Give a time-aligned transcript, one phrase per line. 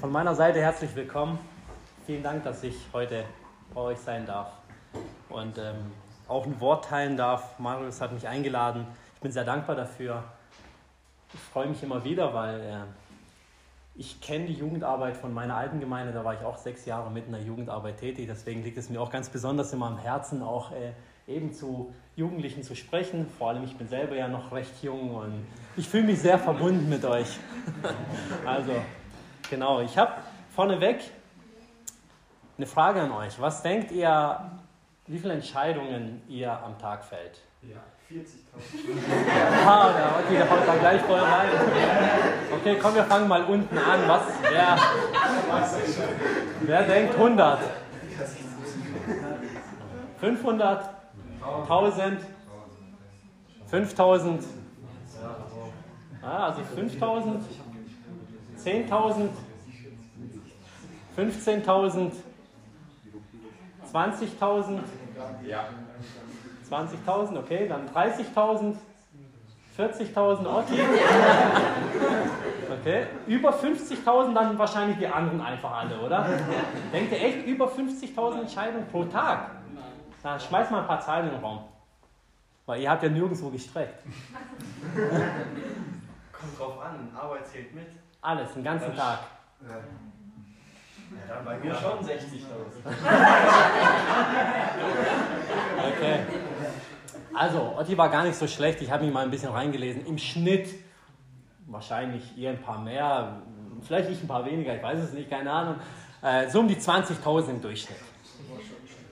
[0.00, 1.38] Von meiner Seite herzlich willkommen.
[2.04, 3.24] Vielen Dank, dass ich heute
[3.72, 4.48] bei euch sein darf
[5.30, 5.90] und ähm,
[6.28, 7.58] auch ein Wort teilen darf.
[7.58, 8.86] Marius hat mich eingeladen.
[9.14, 10.22] Ich bin sehr dankbar dafür.
[11.32, 12.74] Ich freue mich immer wieder, weil äh,
[13.94, 16.12] ich kenne die Jugendarbeit von meiner alten Gemeinde.
[16.12, 18.26] Da war ich auch sechs Jahre mit in der Jugendarbeit tätig.
[18.28, 20.92] Deswegen liegt es mir auch ganz besonders immer am Herzen, auch äh,
[21.26, 23.26] eben zu Jugendlichen zu sprechen.
[23.38, 25.46] Vor allem, ich bin selber ja noch recht jung und
[25.78, 27.38] ich fühle mich sehr verbunden mit euch.
[28.44, 28.72] also,
[29.50, 30.12] Genau, ich habe
[30.54, 31.00] vorneweg
[32.56, 33.40] eine Frage an euch.
[33.40, 34.40] Was denkt ihr,
[35.06, 37.40] wie viele Entscheidungen ihr am Tag fällt?
[37.62, 37.76] Ja,
[38.10, 39.66] 40.000.
[39.66, 39.90] ah,
[40.24, 41.48] okay, da haut da gleich voll rein.
[42.54, 44.00] Okay, komm, wir fangen mal unten an.
[44.06, 44.76] Was, wer,
[46.62, 47.58] wer denkt 100?
[50.20, 50.90] 500?
[51.68, 52.20] 1000?
[53.66, 54.44] 5000?
[56.22, 57.44] Ah, also 5000?
[58.66, 59.28] 10.000,
[61.16, 62.10] 15.000,
[63.92, 64.80] 20.000,
[65.46, 65.68] Ja.
[66.68, 68.74] 20.000, okay, dann 30.000,
[69.78, 70.80] 40.000 Otti.
[72.80, 76.26] Okay, über 50.000 dann wahrscheinlich die anderen einfach alle, oder?
[76.92, 79.50] Denkt ihr echt über 50.000 Entscheidungen pro Tag?
[80.24, 81.60] Na, schmeiß mal ein paar Zahlen in den Raum.
[82.66, 84.02] Weil ihr habt ja nirgendwo gestreckt.
[86.32, 87.86] Kommt drauf an, Arbeit zählt mit.
[88.26, 89.18] Alles, den ganzen Dann- Tag.
[89.62, 89.76] Ja,
[91.36, 92.84] dann bei mir schon 60.000.
[95.96, 96.18] Okay.
[97.32, 98.82] Also, Otti war gar nicht so schlecht.
[98.82, 100.04] Ich habe mich mal ein bisschen reingelesen.
[100.06, 100.68] Im Schnitt
[101.66, 103.42] wahrscheinlich ihr ein paar mehr,
[103.82, 105.76] vielleicht ich ein paar weniger, ich weiß es nicht, keine Ahnung.
[106.22, 107.98] Äh, so um die 20.000 im Durchschnitt.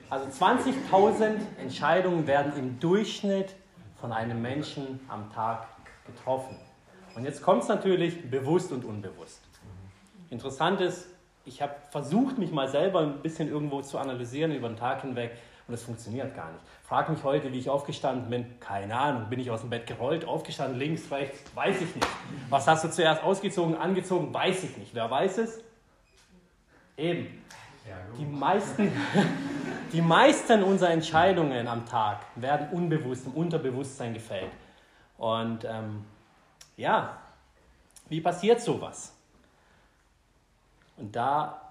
[0.09, 3.55] Also 20.000 Entscheidungen werden im Durchschnitt
[4.01, 5.67] von einem Menschen am Tag
[6.05, 6.57] getroffen.
[7.15, 9.41] Und jetzt kommt es natürlich bewusst und unbewusst.
[10.29, 11.07] Interessant ist,
[11.45, 15.31] ich habe versucht, mich mal selber ein bisschen irgendwo zu analysieren über den Tag hinweg
[15.67, 16.63] und es funktioniert gar nicht.
[16.83, 18.59] Frag mich heute, wie ich aufgestanden bin.
[18.59, 19.29] Keine Ahnung.
[19.29, 21.39] Bin ich aus dem Bett gerollt, aufgestanden, links, rechts?
[21.55, 22.07] Weiß ich nicht.
[22.49, 24.33] Was hast du zuerst ausgezogen, angezogen?
[24.33, 24.93] Weiß ich nicht.
[24.93, 25.63] Wer weiß es?
[26.97, 27.27] Eben.
[28.17, 28.91] Die meisten,
[29.93, 34.51] die meisten unserer Entscheidungen am Tag werden unbewusst, im Unterbewusstsein gefällt.
[35.17, 36.03] Und ähm,
[36.77, 37.17] ja,
[38.09, 39.13] wie passiert sowas?
[40.97, 41.61] Und da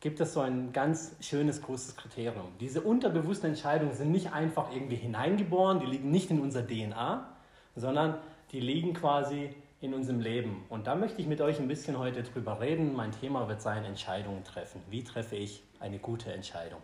[0.00, 2.46] gibt es so ein ganz schönes großes Kriterium.
[2.60, 7.26] Diese unterbewussten Entscheidungen sind nicht einfach irgendwie hineingeboren, die liegen nicht in unserer DNA,
[7.74, 8.18] sondern
[8.52, 10.64] die liegen quasi in unserem Leben.
[10.68, 12.94] Und da möchte ich mit euch ein bisschen heute drüber reden.
[12.94, 14.80] Mein Thema wird sein Entscheidungen treffen.
[14.90, 16.80] Wie treffe ich eine gute Entscheidung?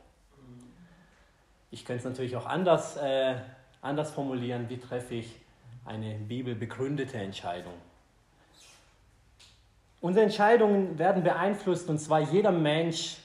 [1.70, 3.36] Ich könnte es natürlich auch anders, äh,
[3.80, 4.68] anders formulieren.
[4.68, 5.39] Wie treffe ich
[5.84, 7.74] eine bibelbegründete Entscheidung?
[10.00, 13.18] Unsere Entscheidungen werden beeinflusst und zwar jeder Mensch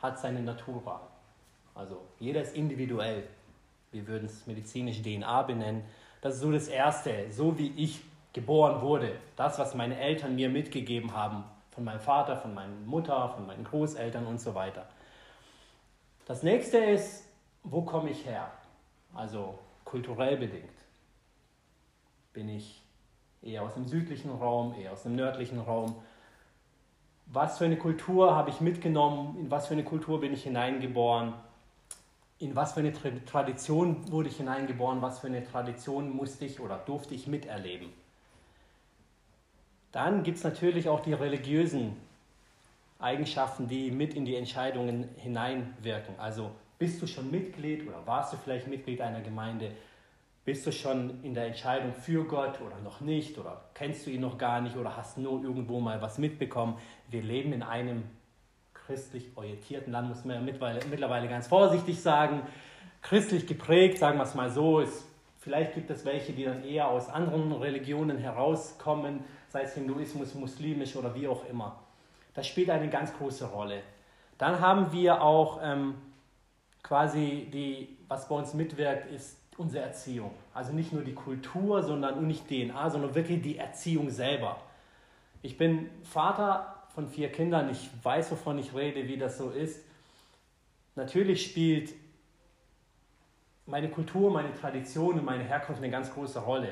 [0.00, 1.00] hat seine Natura.
[1.74, 3.24] Also jeder ist individuell.
[3.90, 5.82] Wir würden es medizinisch DNA benennen.
[6.20, 8.00] Das ist so das Erste, so wie ich
[8.32, 9.16] geboren wurde.
[9.36, 13.64] Das, was meine Eltern mir mitgegeben haben, von meinem Vater, von meiner Mutter, von meinen
[13.64, 14.86] Großeltern und so weiter.
[16.26, 17.24] Das nächste ist,
[17.64, 18.50] wo komme ich her?
[19.14, 20.79] Also kulturell bedingt.
[22.32, 22.82] Bin ich
[23.42, 25.96] eher aus dem südlichen Raum, eher aus dem nördlichen Raum.
[27.26, 29.38] Was für eine Kultur habe ich mitgenommen?
[29.38, 31.34] In was für eine Kultur bin ich hineingeboren?
[32.38, 35.02] In was für eine Tra Tradition wurde ich hineingeboren?
[35.02, 37.92] Was für eine Tradition musste ich oder durfte ich miterleben?
[39.92, 41.96] Dann gibt es natürlich auch die religiösen
[42.98, 46.18] Eigenschaften, die mit in die Entscheidungen hineinwirken.
[46.18, 49.72] Also bist du schon Mitglied oder warst du vielleicht Mitglied einer Gemeinde?
[50.44, 53.36] Bist du schon in der Entscheidung für Gott oder noch nicht?
[53.38, 56.78] Oder kennst du ihn noch gar nicht oder hast nur irgendwo mal was mitbekommen?
[57.10, 58.04] Wir leben in einem
[58.72, 62.42] christlich orientierten Land, muss man ja mittlerweile, ganz vorsichtig sagen.
[63.02, 64.80] Christlich geprägt, sagen wir es mal so.
[64.80, 65.04] Ist,
[65.38, 70.96] vielleicht gibt es welche, die dann eher aus anderen Religionen herauskommen, sei es Hinduismus, muslimisch
[70.96, 71.80] oder wie auch immer.
[72.32, 73.82] Das spielt eine ganz große Rolle.
[74.38, 75.96] Dann haben wir auch ähm,
[76.82, 80.32] quasi die, was bei uns mitwirkt, ist unsere Erziehung.
[80.54, 84.56] Also nicht nur die Kultur, sondern und nicht DNA, sondern wirklich die Erziehung selber.
[85.42, 89.84] Ich bin Vater von vier Kindern, ich weiß, wovon ich rede, wie das so ist.
[90.96, 91.92] Natürlich spielt
[93.66, 96.70] meine Kultur, meine Tradition und meine Herkunft eine ganz große Rolle.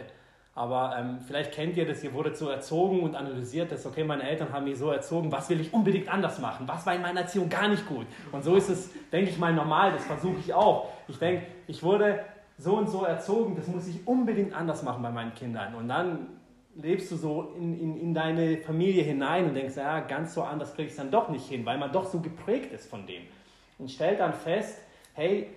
[0.54, 4.28] Aber ähm, vielleicht kennt ihr das, ihr wurdet so erzogen und analysiert das, okay, meine
[4.28, 6.66] Eltern haben mich so erzogen, was will ich unbedingt anders machen?
[6.66, 8.06] Was war in meiner Erziehung gar nicht gut?
[8.32, 10.88] Und so ist es, denke ich mal, normal, das versuche ich auch.
[11.06, 12.24] Ich denke, ich wurde
[12.58, 15.74] so und so erzogen, das muss ich unbedingt anders machen bei meinen Kindern.
[15.74, 16.26] Und dann
[16.74, 20.74] lebst du so in, in, in deine Familie hinein und denkst, ja, ganz so anders
[20.74, 23.22] kriege ich es dann doch nicht hin, weil man doch so geprägt ist von dem.
[23.78, 24.78] Und stellt dann fest,
[25.14, 25.48] hey,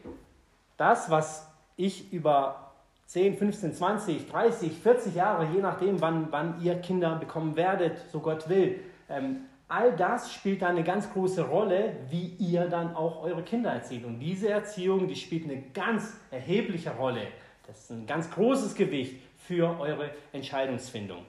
[0.77, 2.71] das, was ich über
[3.07, 8.19] 10, 15, 20, 30, 40 Jahre, je nachdem, wann, wann ihr Kinder bekommen werdet, so
[8.19, 13.41] Gott will, ähm, all das spielt eine ganz große Rolle, wie ihr dann auch eure
[13.41, 14.03] Kinder erzieht.
[14.03, 17.27] Und diese Erziehung, die spielt eine ganz erhebliche Rolle.
[17.65, 21.25] Das ist ein ganz großes Gewicht für eure Entscheidungsfindung.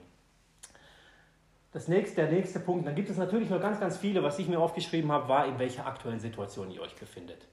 [1.71, 4.49] Das nächste, der nächste Punkt, dann gibt es natürlich noch ganz, ganz viele, was ich
[4.49, 7.47] mir aufgeschrieben habe, war, in welcher aktuellen Situation ihr euch befindet.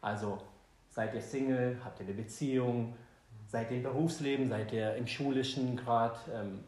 [0.00, 0.38] Also
[0.88, 2.94] seid ihr Single, habt ihr eine Beziehung,
[3.46, 6.64] seid ihr im Berufsleben, seid ihr im schulischen Grad, ähm,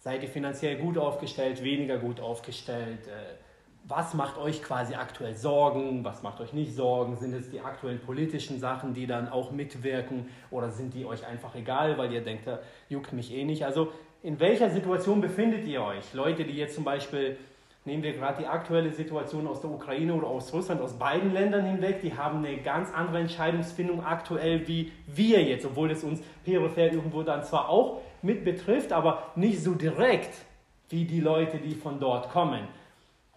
[0.00, 3.36] seid ihr finanziell gut aufgestellt, weniger gut aufgestellt, äh,
[3.84, 8.00] was macht euch quasi aktuell Sorgen, was macht euch nicht Sorgen, sind es die aktuellen
[8.00, 12.46] politischen Sachen, die dann auch mitwirken oder sind die euch einfach egal, weil ihr denkt,
[12.46, 13.64] da juckt mich eh nicht.
[13.64, 13.88] Also
[14.22, 16.12] in welcher Situation befindet ihr euch?
[16.12, 17.38] Leute, die jetzt zum Beispiel,
[17.84, 21.64] nehmen wir gerade die aktuelle Situation aus der Ukraine oder aus Russland, aus beiden Ländern
[21.64, 26.92] hinweg, die haben eine ganz andere Entscheidungsfindung aktuell wie wir jetzt, obwohl es uns peripher
[26.92, 30.34] irgendwo dann zwar auch mit betrifft, aber nicht so direkt
[30.88, 32.66] wie die Leute, die von dort kommen.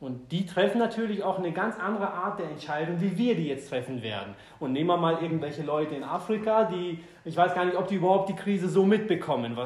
[0.03, 3.69] Und die treffen natürlich auch eine ganz andere Art der Entscheidung, wie wir die jetzt
[3.69, 4.35] treffen werden.
[4.59, 7.95] Und nehmen wir mal irgendwelche Leute in Afrika, die, ich weiß gar nicht, ob die
[7.95, 9.57] überhaupt die Krise so mitbekommen.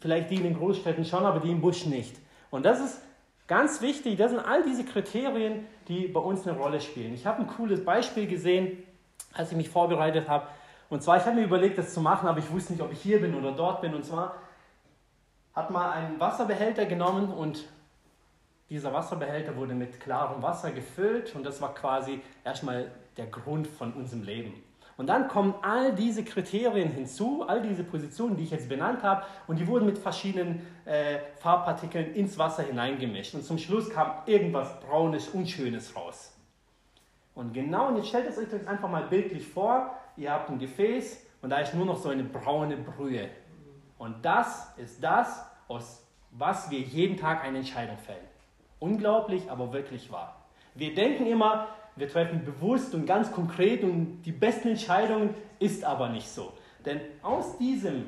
[0.00, 2.16] Vielleicht die in den Großstädten schon, aber die im Busch nicht.
[2.50, 3.00] Und das ist
[3.46, 4.18] ganz wichtig.
[4.18, 7.14] Das sind all diese Kriterien, die bei uns eine Rolle spielen.
[7.14, 8.76] Ich habe ein cooles Beispiel gesehen,
[9.32, 10.48] als ich mich vorbereitet habe.
[10.90, 13.00] Und zwar, ich habe mir überlegt, das zu machen, aber ich wusste nicht, ob ich
[13.00, 13.94] hier bin oder dort bin.
[13.94, 14.34] Und zwar
[15.54, 17.64] hat man einen Wasserbehälter genommen und
[18.70, 23.92] dieser Wasserbehälter wurde mit klarem Wasser gefüllt und das war quasi erstmal der Grund von
[23.92, 24.54] unserem Leben.
[24.96, 29.24] Und dann kommen all diese Kriterien hinzu, all diese Positionen, die ich jetzt benannt habe,
[29.46, 33.34] und die wurden mit verschiedenen äh, Farbpartikeln ins Wasser hineingemischt.
[33.34, 36.36] Und zum Schluss kam irgendwas Braunes, Unschönes raus.
[37.34, 41.26] Und genau, und jetzt stellt es euch einfach mal bildlich vor, ihr habt ein Gefäß
[41.40, 43.28] und da ist nur noch so eine braune Brühe.
[44.02, 48.26] Und das ist das, aus was wir jeden Tag eine Entscheidung fällen.
[48.80, 50.34] Unglaublich, aber wirklich wahr.
[50.74, 56.08] Wir denken immer, wir treffen bewusst und ganz konkret und die besten Entscheidungen ist aber
[56.08, 56.52] nicht so.
[56.84, 58.06] Denn aus, diesem,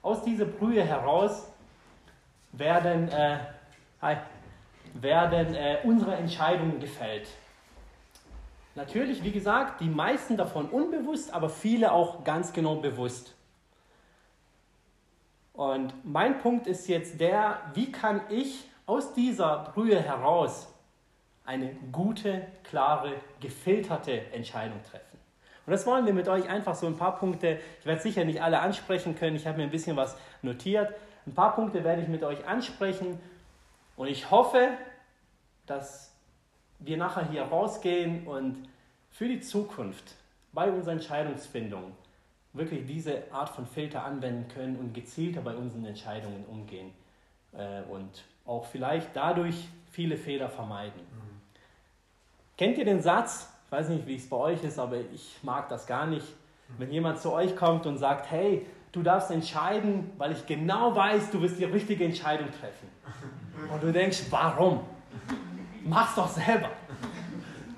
[0.00, 1.46] aus dieser Brühe heraus
[2.52, 3.36] werden, äh,
[4.94, 7.28] werden äh, unsere Entscheidungen gefällt.
[8.76, 13.33] Natürlich, wie gesagt, die meisten davon unbewusst, aber viele auch ganz genau bewusst.
[15.54, 20.68] Und mein Punkt ist jetzt der, wie kann ich aus dieser Brühe heraus
[21.44, 25.18] eine gute, klare, gefilterte Entscheidung treffen.
[25.64, 28.42] Und das wollen wir mit euch einfach so ein paar Punkte, ich werde sicher nicht
[28.42, 30.92] alle ansprechen können, ich habe mir ein bisschen was notiert.
[31.26, 33.18] Ein paar Punkte werde ich mit euch ansprechen
[33.96, 34.70] und ich hoffe,
[35.66, 36.12] dass
[36.80, 38.68] wir nachher hier rausgehen und
[39.10, 40.16] für die Zukunft
[40.52, 41.92] bei unserer Entscheidungsfindung
[42.54, 46.92] wirklich diese Art von Filter anwenden können und gezielter bei unseren Entscheidungen umgehen.
[47.52, 51.00] Äh, und auch vielleicht dadurch viele Fehler vermeiden.
[51.00, 51.40] Mhm.
[52.56, 53.50] Kennt ihr den Satz?
[53.66, 56.26] Ich weiß nicht, wie es bei euch ist, aber ich mag das gar nicht.
[56.78, 61.30] Wenn jemand zu euch kommt und sagt, hey, du darfst entscheiden, weil ich genau weiß,
[61.30, 62.88] du wirst die richtige Entscheidung treffen.
[63.72, 64.80] Und du denkst, warum?
[65.84, 66.70] Mach's doch selber.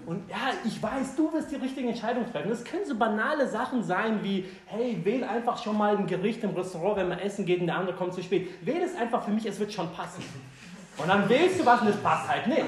[0.06, 2.48] Und ja, ich weiß, du wirst die richtige Entscheidung treffen.
[2.48, 6.50] Das können so banale Sachen sein wie, hey, wähl einfach schon mal ein Gericht im
[6.50, 8.48] Restaurant, wenn man essen geht und der andere kommt zu spät.
[8.64, 10.22] Wähl es einfach für mich, es wird schon passen.
[10.96, 12.64] Und dann wählst du was und es passt halt nicht.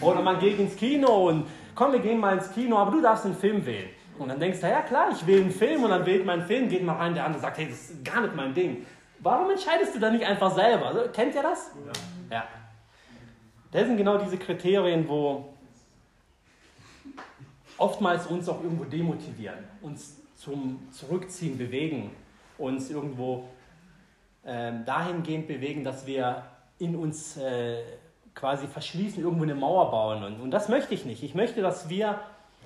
[0.00, 3.26] Oder man geht ins Kino und komm, wir gehen mal ins Kino, aber du darfst
[3.26, 3.90] einen Film wählen.
[4.18, 6.48] Und dann denkst du, ja klar, ich wähle einen Film und dann wählt man einen
[6.48, 8.86] Film, geht mal rein, der andere sagt, hey, das ist gar nicht mein Ding.
[9.20, 10.86] Warum entscheidest du da nicht einfach selber?
[10.86, 11.70] Also, kennt ihr das?
[12.30, 12.36] Ja.
[12.36, 12.44] ja.
[13.72, 15.52] Das sind genau diese Kriterien, wo
[17.78, 22.10] oftmals uns auch irgendwo demotivieren, uns zum Zurückziehen bewegen,
[22.58, 23.48] uns irgendwo
[24.44, 26.42] äh, dahingehend bewegen, dass wir
[26.78, 27.82] in uns äh,
[28.34, 30.22] quasi verschließen, irgendwo eine Mauer bauen.
[30.22, 31.22] Und, und das möchte ich nicht.
[31.22, 32.20] Ich möchte, dass wir,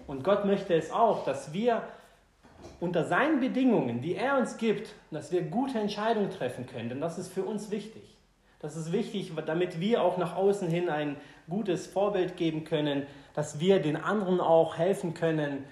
[0.07, 1.83] und Gott möchte es auch, dass wir
[2.79, 6.89] unter seinen Bedingungen, die er uns gibt, dass wir gute Entscheidungen treffen können.
[6.89, 8.12] Denn das ist für uns wichtig.
[8.63, 11.17] Das ist wichtig, damit wir auch nach außen hin ein
[11.51, 15.65] gutes Vorbild geben können, dass wir den anderen auch helfen können.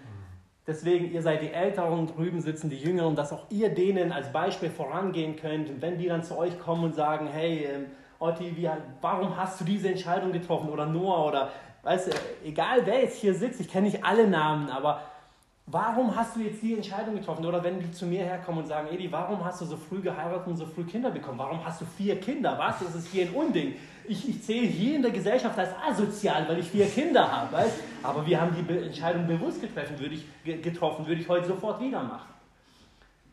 [0.67, 4.71] Deswegen, ihr seid die Älteren, drüben sitzen die Jüngeren, dass auch ihr denen als Beispiel
[4.71, 5.71] vorangehen könnt.
[5.71, 7.87] Und wenn die dann zu euch kommen und sagen, hey, ähm,
[8.19, 8.69] Otti, wie,
[9.01, 10.69] warum hast du diese Entscheidung getroffen?
[10.69, 11.51] Oder Noah oder,
[11.85, 12.11] weißt du,
[12.45, 15.01] egal wer jetzt hier sitzt, ich kenne nicht alle Namen, aber
[15.73, 17.47] Warum hast du jetzt die Entscheidung getroffen?
[17.47, 20.49] Oder wenn die zu mir herkommen und sagen, Edi, warum hast du so früh geheiratet
[20.49, 21.39] und so früh Kinder bekommen?
[21.39, 22.59] Warum hast du vier Kinder?
[22.59, 22.81] Was?
[22.81, 23.77] Das ist hier ein Unding.
[24.09, 27.53] Ich, ich zähle hier in der Gesellschaft als asozial, weil ich vier Kinder habe.
[27.53, 27.77] Weißt?
[28.03, 32.03] Aber wir haben die Entscheidung bewusst getroffen, würde ich, getroffen, würde ich heute sofort wieder
[32.03, 32.35] machen.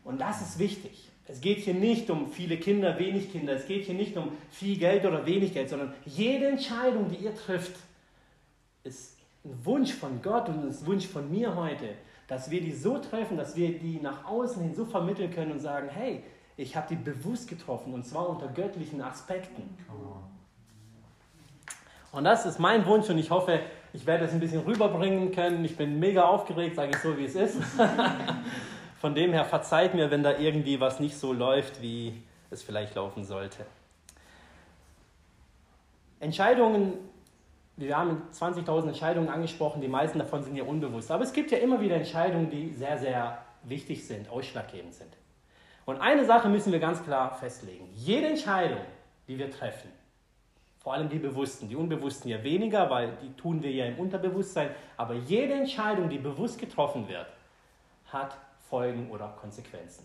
[0.04, 1.08] Und das ist wichtig.
[1.26, 3.54] Es geht hier nicht um viele Kinder, wenig Kinder.
[3.54, 7.34] Es geht hier nicht um viel Geld oder wenig Geld, sondern jede Entscheidung, die ihr
[7.34, 7.74] trifft,
[8.84, 11.88] ist ein Wunsch von Gott und ein Wunsch von mir heute,
[12.28, 15.58] dass wir die so treffen, dass wir die nach außen hin so vermitteln können und
[15.58, 16.22] sagen, hey,
[16.56, 19.62] ich habe die bewusst getroffen und zwar unter göttlichen Aspekten.
[22.12, 23.60] Und das ist mein Wunsch und ich hoffe,
[23.92, 25.64] ich werde es ein bisschen rüberbringen können.
[25.64, 27.56] Ich bin mega aufgeregt, sage ich so, wie es ist.
[29.00, 32.94] Von dem her verzeiht mir, wenn da irgendwie was nicht so läuft, wie es vielleicht
[32.94, 33.64] laufen sollte.
[36.20, 36.94] Entscheidungen
[37.78, 41.10] wir haben 20.000 Entscheidungen angesprochen, die meisten davon sind ja unbewusst.
[41.12, 45.16] Aber es gibt ja immer wieder Entscheidungen, die sehr, sehr wichtig sind, ausschlaggebend sind.
[45.86, 47.88] Und eine Sache müssen wir ganz klar festlegen.
[47.94, 48.80] Jede Entscheidung,
[49.28, 49.90] die wir treffen,
[50.78, 54.70] vor allem die bewussten, die unbewussten ja weniger, weil die tun wir ja im Unterbewusstsein,
[54.96, 57.26] aber jede Entscheidung, die bewusst getroffen wird,
[58.12, 58.36] hat
[58.68, 60.04] Folgen oder Konsequenzen.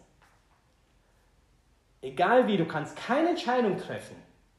[2.02, 4.16] Egal wie, du kannst keine Entscheidung treffen,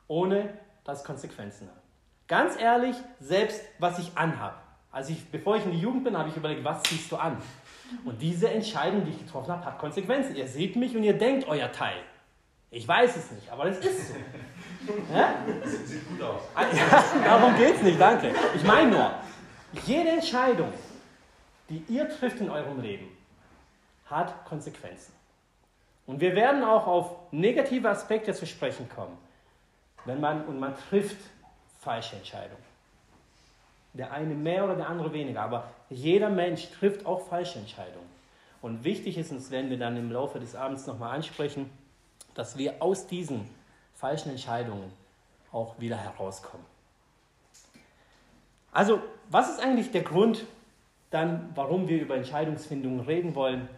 [0.09, 1.84] ohne dass Konsequenzen hat.
[2.26, 4.57] Ganz ehrlich, selbst was ich anhabe.
[4.90, 7.37] Also ich, bevor ich in die Jugend bin, habe ich überlegt, was ziehst du an?
[8.04, 10.35] Und diese Entscheidung, die ich getroffen habe, hat Konsequenzen.
[10.37, 11.99] Ihr seht mich und ihr denkt euer Teil.
[12.71, 14.14] Ich weiß es nicht, aber das ist so.
[15.14, 15.35] ja?
[15.64, 16.43] Sieht gut aus.
[16.54, 16.64] Ah,
[17.25, 18.33] darum geht es nicht, danke.
[18.54, 19.11] Ich meine nur,
[19.85, 20.73] jede Entscheidung,
[21.69, 23.07] die ihr trifft in eurem Leben,
[24.07, 25.12] hat Konsequenzen.
[26.07, 29.16] Und wir werden auch auf negative Aspekte zu sprechen kommen.
[30.04, 31.16] Wenn man, und man trifft
[31.85, 32.59] falsche Entscheidung.
[33.93, 38.09] Der eine mehr oder der andere weniger, aber jeder Mensch trifft auch falsche Entscheidungen.
[38.61, 41.71] Und wichtig ist, und das werden wir dann im Laufe des Abends nochmal ansprechen,
[42.35, 43.49] dass wir aus diesen
[43.95, 44.91] falschen Entscheidungen
[45.53, 46.67] auch wieder herauskommen.
[48.73, 49.00] Also,
[49.31, 50.45] was ist eigentlich der Grund
[51.11, 53.69] dann, warum wir über Entscheidungsfindungen reden wollen?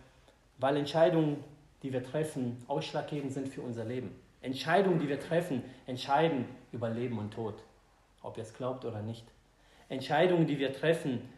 [0.59, 1.45] Weil Entscheidungen,
[1.83, 4.19] die wir treffen, ausschlaggebend sind für unser Leben.
[4.41, 7.57] Entscheidungen, die wir treffen, entscheiden über Leben und Tod
[8.26, 9.25] ob ihr es glaubt oder nicht.
[9.88, 11.28] Entscheidungen, die wir treffen,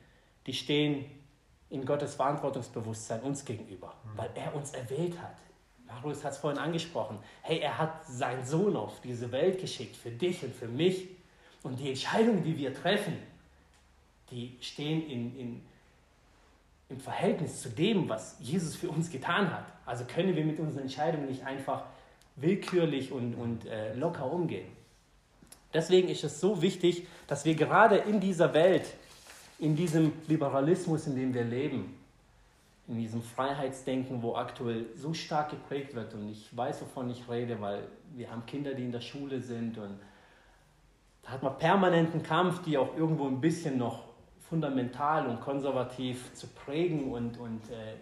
[0.46, 1.04] die stehen
[1.70, 4.18] in Gottes Verantwortungsbewusstsein uns gegenüber, mhm.
[4.18, 5.36] weil er uns erwählt hat.
[5.86, 7.18] Marius hat es vorhin angesprochen.
[7.42, 11.08] Hey, er hat seinen Sohn auf diese Welt geschickt, für dich und für mich.
[11.62, 13.14] Und die Entscheidungen, die wir treffen,
[14.30, 15.62] die stehen in, in,
[16.90, 19.64] im Verhältnis zu dem, was Jesus für uns getan hat.
[19.86, 21.84] Also können wir mit unseren Entscheidungen nicht einfach
[22.36, 24.70] willkürlich und, und äh, locker umgehen.
[25.72, 28.94] Deswegen ist es so wichtig, dass wir gerade in dieser Welt,
[29.58, 31.94] in diesem Liberalismus, in dem wir leben,
[32.86, 37.60] in diesem Freiheitsdenken, wo aktuell so stark geprägt wird, und ich weiß, wovon ich rede,
[37.60, 37.82] weil
[38.16, 39.98] wir haben Kinder, die in der Schule sind und
[41.22, 44.04] da hat man permanenten Kampf, die auch irgendwo ein bisschen noch
[44.48, 47.96] fundamental und konservativ zu prägen und, und äh,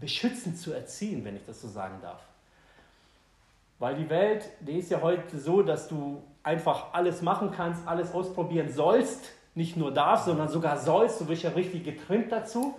[0.00, 2.22] beschützend zu erziehen, wenn ich das so sagen darf.
[3.78, 8.12] Weil die Welt, die ist ja heute so, dass du einfach alles machen kannst, alles
[8.14, 11.20] ausprobieren sollst, nicht nur darfst, sondern sogar sollst.
[11.20, 12.74] Du wirst ja richtig getrimmt dazu.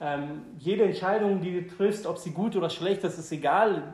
[0.00, 3.92] Ähm, jede Entscheidung, die du triffst, ob sie gut oder schlecht ist, ist egal.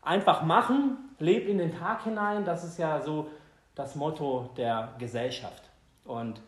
[0.00, 2.44] Einfach machen, leb in den Tag hinein.
[2.44, 3.28] Das ist ja so
[3.74, 5.64] das Motto der Gesellschaft.
[6.04, 6.40] Und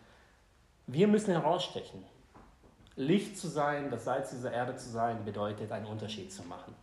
[0.86, 2.04] wir müssen herausstechen.
[2.94, 6.74] Licht zu sein, das Salz dieser Erde zu sein, bedeutet einen Unterschied zu machen.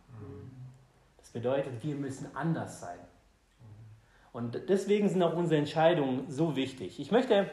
[1.34, 2.98] Bedeutet, wir müssen anders sein.
[4.32, 7.00] Und deswegen sind auch unsere Entscheidungen so wichtig.
[7.00, 7.50] Ich möchte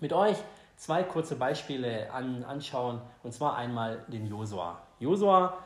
[0.00, 0.36] mit euch
[0.76, 4.80] zwei kurze Beispiele an, anschauen, und zwar einmal den Josua.
[5.00, 5.58] Josua,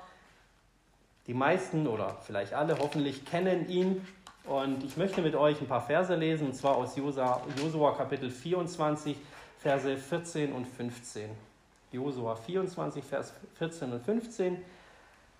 [1.26, 4.07] die meisten oder vielleicht alle hoffentlich kennen ihn.
[4.45, 8.31] Und ich möchte mit euch ein paar Verse lesen, und zwar aus Josua, Josua Kapitel
[8.31, 9.19] 24,
[9.59, 11.29] Verse 14 und 15.
[11.93, 14.57] Josua 24, Vers 14 und 15.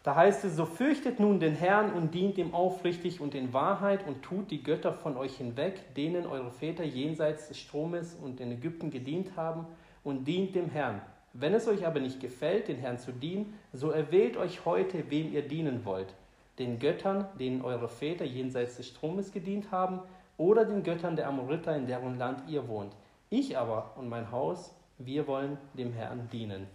[0.03, 4.07] Da heißt es, so fürchtet nun den Herrn und dient ihm aufrichtig und in Wahrheit
[4.07, 8.51] und tut die Götter von euch hinweg, denen eure Väter jenseits des Stromes und in
[8.51, 9.67] Ägypten gedient haben,
[10.03, 11.03] und dient dem Herrn.
[11.35, 15.33] Wenn es euch aber nicht gefällt, den Herrn zu dienen, so erwählt euch heute, wem
[15.33, 16.15] ihr dienen wollt.
[16.59, 20.01] Den Göttern, denen eure Väter jenseits des Stromes gedient haben,
[20.39, 22.95] oder den Göttern der Amoriter, in deren Land ihr wohnt.
[23.29, 26.67] Ich aber und mein Haus, wir wollen dem Herrn dienen.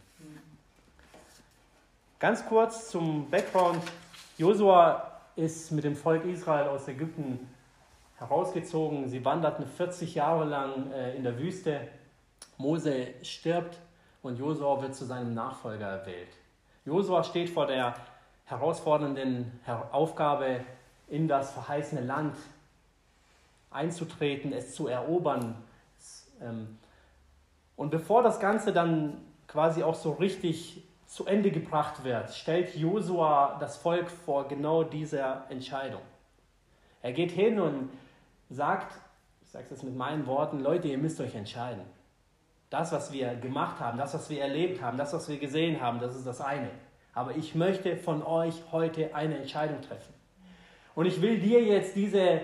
[2.18, 3.84] Ganz kurz zum Background.
[4.38, 7.50] Josua ist mit dem Volk Israel aus Ägypten
[8.16, 9.10] herausgezogen.
[9.10, 11.90] Sie wanderten 40 Jahre lang äh, in der Wüste.
[12.58, 13.78] Mose stirbt
[14.24, 16.30] und Josua wird zu seinem Nachfolger erwählt.
[16.86, 17.96] Josua steht vor der
[18.46, 19.60] herausfordernden
[19.92, 20.62] Aufgabe,
[21.10, 22.38] in das verheißene Land
[23.72, 25.62] einzutreten, es zu erobern.
[26.42, 26.78] Ähm,
[27.76, 29.18] und bevor das Ganze dann
[29.48, 30.85] quasi auch so richtig
[31.16, 36.02] zu Ende gebracht wird, stellt Josua das Volk vor genau dieser Entscheidung.
[37.02, 37.90] Er geht hin und
[38.50, 39.00] sagt,
[39.42, 41.86] ich sage es jetzt mit meinen Worten, Leute, ihr müsst euch entscheiden.
[42.70, 46.02] Das, was wir gemacht haben, das, was wir erlebt haben, das, was wir gesehen haben,
[46.02, 46.70] das ist das eine.
[47.14, 50.14] Aber ich möchte von euch heute eine Entscheidung treffen.
[50.96, 52.42] Und ich will dir jetzt diese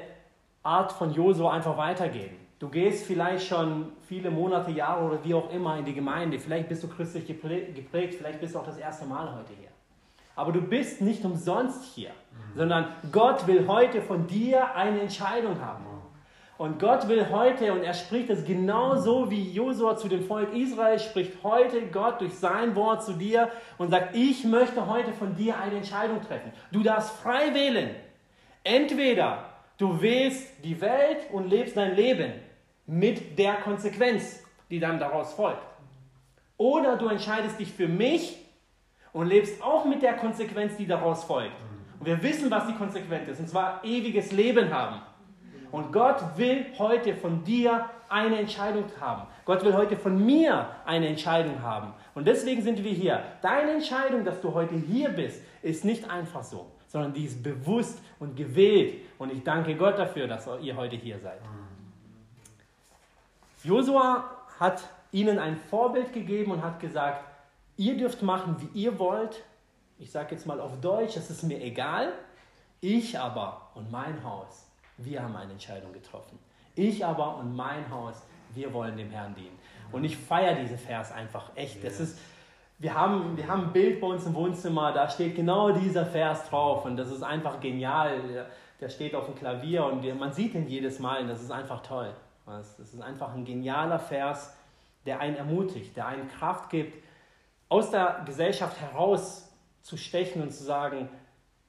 [0.63, 2.37] Art von Josua einfach weitergeben.
[2.61, 6.37] Du gehst vielleicht schon viele Monate, Jahre oder wie auch immer in die Gemeinde.
[6.37, 9.69] Vielleicht bist du christlich geprägt, vielleicht bist du auch das erste Mal heute hier.
[10.35, 12.57] Aber du bist nicht umsonst hier, mhm.
[12.59, 15.85] sondern Gott will heute von dir eine Entscheidung haben.
[16.59, 20.99] Und Gott will heute, und er spricht es genauso wie Josua zu dem Volk Israel,
[20.99, 23.49] spricht heute Gott durch sein Wort zu dir
[23.79, 26.53] und sagt, ich möchte heute von dir eine Entscheidung treffen.
[26.71, 27.89] Du darfst frei wählen.
[28.63, 29.45] Entweder
[29.79, 32.33] du wählst die Welt und lebst dein Leben
[32.85, 35.61] mit der Konsequenz, die dann daraus folgt.
[36.57, 38.37] Oder du entscheidest dich für mich
[39.13, 41.55] und lebst auch mit der Konsequenz, die daraus folgt.
[41.99, 45.01] Und wir wissen, was die Konsequenz ist, und zwar ewiges Leben haben.
[45.71, 49.23] Und Gott will heute von dir eine Entscheidung haben.
[49.45, 51.93] Gott will heute von mir eine Entscheidung haben.
[52.13, 53.23] Und deswegen sind wir hier.
[53.41, 57.99] Deine Entscheidung, dass du heute hier bist, ist nicht einfach so, sondern die ist bewusst
[58.19, 58.95] und gewählt.
[59.17, 61.39] Und ich danke Gott dafür, dass ihr heute hier seid.
[63.63, 64.25] Josua
[64.59, 67.23] hat ihnen ein Vorbild gegeben und hat gesagt,
[67.77, 69.43] ihr dürft machen, wie ihr wollt.
[69.99, 72.13] Ich sage jetzt mal auf Deutsch, es ist mir egal.
[72.79, 76.39] Ich aber und mein Haus, wir haben eine Entscheidung getroffen.
[76.75, 78.15] Ich aber und mein Haus,
[78.55, 79.59] wir wollen dem Herrn dienen.
[79.91, 81.83] Und ich feiere diese Vers einfach echt.
[81.83, 82.17] Das ist,
[82.79, 86.49] wir, haben, wir haben ein Bild bei uns im Wohnzimmer, da steht genau dieser Vers
[86.49, 88.47] drauf und das ist einfach genial.
[88.79, 91.83] Der, steht auf dem Klavier und man sieht ihn jedes Mal und das ist einfach
[91.83, 92.11] toll.
[92.57, 94.53] Das ist einfach ein genialer Vers,
[95.05, 97.03] der einen ermutigt, der einen Kraft gibt,
[97.69, 99.49] aus der Gesellschaft heraus
[99.81, 101.09] zu stechen und zu sagen,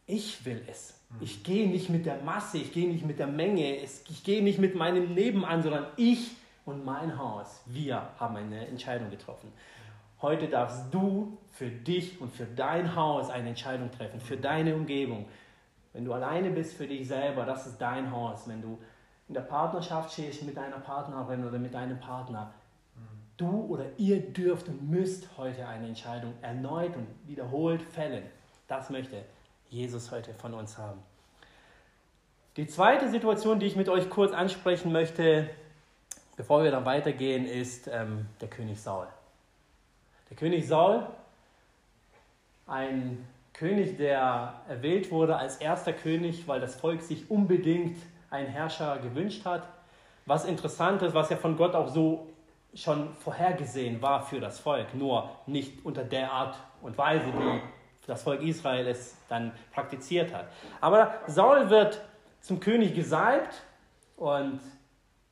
[0.07, 1.01] ich will es.
[1.11, 1.17] Mhm.
[1.21, 4.59] Ich gehe nicht mit der Masse, ich gehe nicht mit der Menge, ich gehe nicht
[4.59, 6.33] mit meinem Leben an, sondern ich
[6.65, 9.53] und mein Haus, wir haben eine Entscheidung getroffen.
[10.21, 15.27] Heute darfst du für dich und für dein Haus eine Entscheidung treffen, für deine Umgebung.
[15.93, 18.49] Wenn du alleine bist für dich selber, das ist dein Haus.
[18.49, 18.79] Wenn du
[19.33, 22.53] in der Partnerschaft stehst mit deiner Partnerin oder mit deinem Partner,
[23.39, 28.25] du oder ihr dürft und müsst heute eine Entscheidung erneut und wiederholt fällen.
[28.69, 29.25] Das möchte
[29.71, 31.01] Jesus heute von uns haben.
[32.59, 35.49] Die zweite Situation, die ich mit euch kurz ansprechen möchte,
[36.37, 39.07] bevor wir dann weitergehen, ist ähm, der König Saul.
[40.29, 41.07] Der König Saul,
[42.67, 47.97] ein König, der erwählt wurde als erster König, weil das Volk sich unbedingt
[48.33, 49.69] einen Herrscher gewünscht hat.
[50.27, 52.29] Was interessant ist, was ja von Gott auch so
[52.75, 57.61] schon vorhergesehen war für das Volk, nur nicht unter der Art und Weise, wie
[58.07, 60.47] das Volk Israel es dann praktiziert hat.
[60.81, 62.01] Aber Saul wird
[62.41, 63.63] zum König gesalbt
[64.17, 64.61] und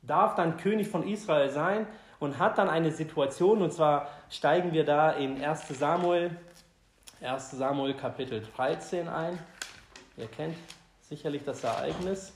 [0.03, 1.87] darf dann König von Israel sein
[2.19, 6.37] und hat dann eine Situation, und zwar steigen wir da in 1 Samuel,
[7.21, 9.39] 1 Samuel Kapitel 13 ein.
[10.17, 10.55] Ihr kennt
[11.01, 12.33] sicherlich das Ereignis.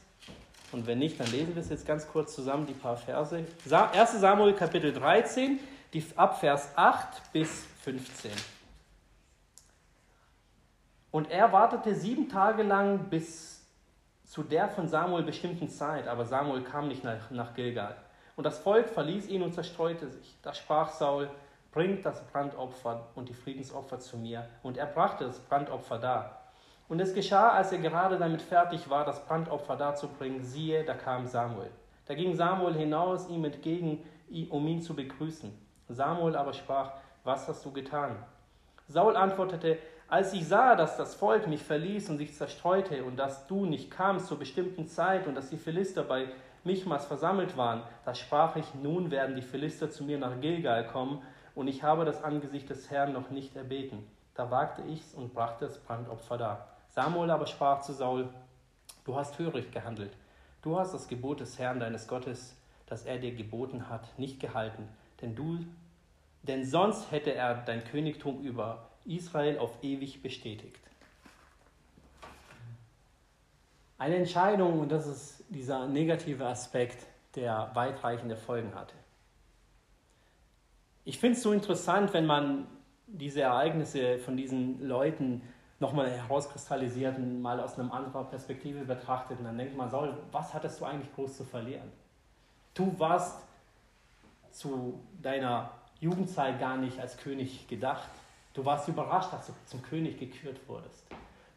[0.71, 3.45] Und wenn nicht, dann lesen wir es jetzt ganz kurz zusammen, die paar Verse.
[3.69, 5.59] 1 Samuel Kapitel 13,
[5.93, 8.31] die, ab Vers 8 bis 15.
[11.11, 13.65] Und er wartete sieben Tage lang bis
[14.25, 17.95] zu der von Samuel bestimmten Zeit, aber Samuel kam nicht nach, nach Gilgal.
[18.35, 20.35] Und das Volk verließ ihn und zerstreute sich.
[20.41, 21.29] Da sprach Saul,
[21.71, 24.47] bringt das Brandopfer und die Friedensopfer zu mir.
[24.63, 26.44] Und er brachte das Brandopfer dar.
[26.87, 31.25] Und es geschah, als er gerade damit fertig war, das Brandopfer darzubringen, siehe, da kam
[31.25, 31.71] Samuel.
[32.05, 34.03] Da ging Samuel hinaus ihm entgegen,
[34.49, 35.51] um ihn zu begrüßen.
[35.89, 36.91] Samuel aber sprach,
[37.23, 38.15] was hast du getan?
[38.87, 43.47] Saul antwortete, als ich sah, dass das Volk mich verließ und sich zerstreute und dass
[43.47, 46.27] du nicht kamst zur bestimmten Zeit und dass die Philister bei
[46.63, 51.23] Michmas versammelt waren, da sprach ich, nun werden die Philister zu mir nach Gilgal kommen
[51.55, 54.05] und ich habe das Angesicht des Herrn noch nicht erbeten.
[54.35, 56.74] Da wagte ich's und brachte das Brandopfer dar.
[56.95, 58.29] Samuel aber sprach zu Saul,
[59.03, 60.13] du hast töricht gehandelt.
[60.61, 62.55] Du hast das Gebot des Herrn deines Gottes,
[62.87, 64.87] das er dir geboten hat, nicht gehalten,
[65.21, 65.59] denn du
[66.47, 70.79] denn sonst hätte er dein Königtum über Israel auf ewig bestätigt.
[73.97, 78.93] Eine Entscheidung, und das ist dieser negative Aspekt, der weitreichende Folgen hatte.
[81.03, 82.67] Ich finde es so interessant, wenn man
[83.07, 85.41] diese Ereignisse von diesen Leuten
[85.79, 89.39] nochmal herauskristallisiert und mal aus einer anderen Perspektive betrachtet.
[89.39, 91.91] Und dann denkt man, Saul, was hattest du eigentlich groß zu verlieren?
[92.73, 93.39] Du warst
[94.51, 98.09] zu deiner Jugendzeit gar nicht als König gedacht.
[98.53, 101.03] Du warst überrascht, dass du zum König gekürt wurdest.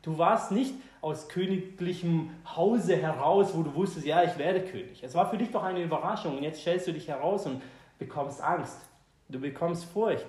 [0.02, 5.02] Du warst nicht aus königlichem Hause heraus, wo du wusstest, ja, ich werde König.
[5.02, 7.62] Es war für dich doch eine Überraschung und jetzt stellst du dich heraus und
[7.98, 8.78] bekommst Angst.
[9.28, 10.26] Du bekommst Furcht.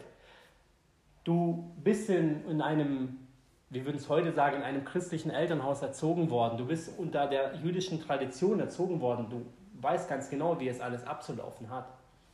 [1.24, 3.28] Du bist in, in einem,
[3.70, 6.58] wir würden es heute sagen, in einem christlichen Elternhaus erzogen worden.
[6.58, 9.28] Du bist unter der jüdischen Tradition erzogen worden.
[9.30, 9.46] Du
[9.82, 11.86] weißt ganz genau, wie es alles abzulaufen hat.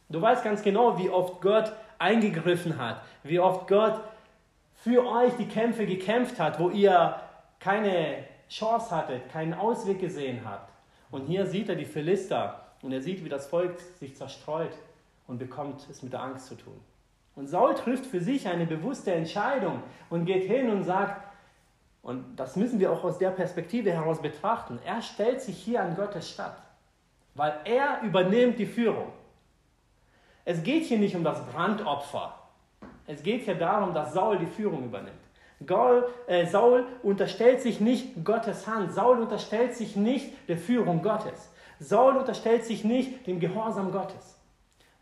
[0.09, 3.99] Du weißt ganz genau, wie oft Gott eingegriffen hat, wie oft Gott
[4.75, 7.19] für euch die Kämpfe gekämpft hat, wo ihr
[7.59, 10.71] keine Chance hattet, keinen Ausweg gesehen habt.
[11.11, 14.71] Und hier sieht er die Philister und er sieht, wie das Volk sich zerstreut
[15.27, 16.79] und bekommt es mit der Angst zu tun.
[17.35, 21.21] Und Saul trifft für sich eine bewusste Entscheidung und geht hin und sagt,
[22.01, 25.95] und das müssen wir auch aus der Perspektive heraus betrachten, er stellt sich hier an
[25.95, 26.57] Gottes Stadt,
[27.33, 29.11] weil er übernimmt die Führung.
[30.45, 32.35] Es geht hier nicht um das Brandopfer.
[33.07, 35.15] Es geht hier darum, dass Saul die Führung übernimmt.
[35.65, 38.93] Gaul, äh, Saul unterstellt sich nicht Gottes Hand.
[38.93, 41.51] Saul unterstellt sich nicht der Führung Gottes.
[41.79, 44.34] Saul unterstellt sich nicht dem Gehorsam Gottes.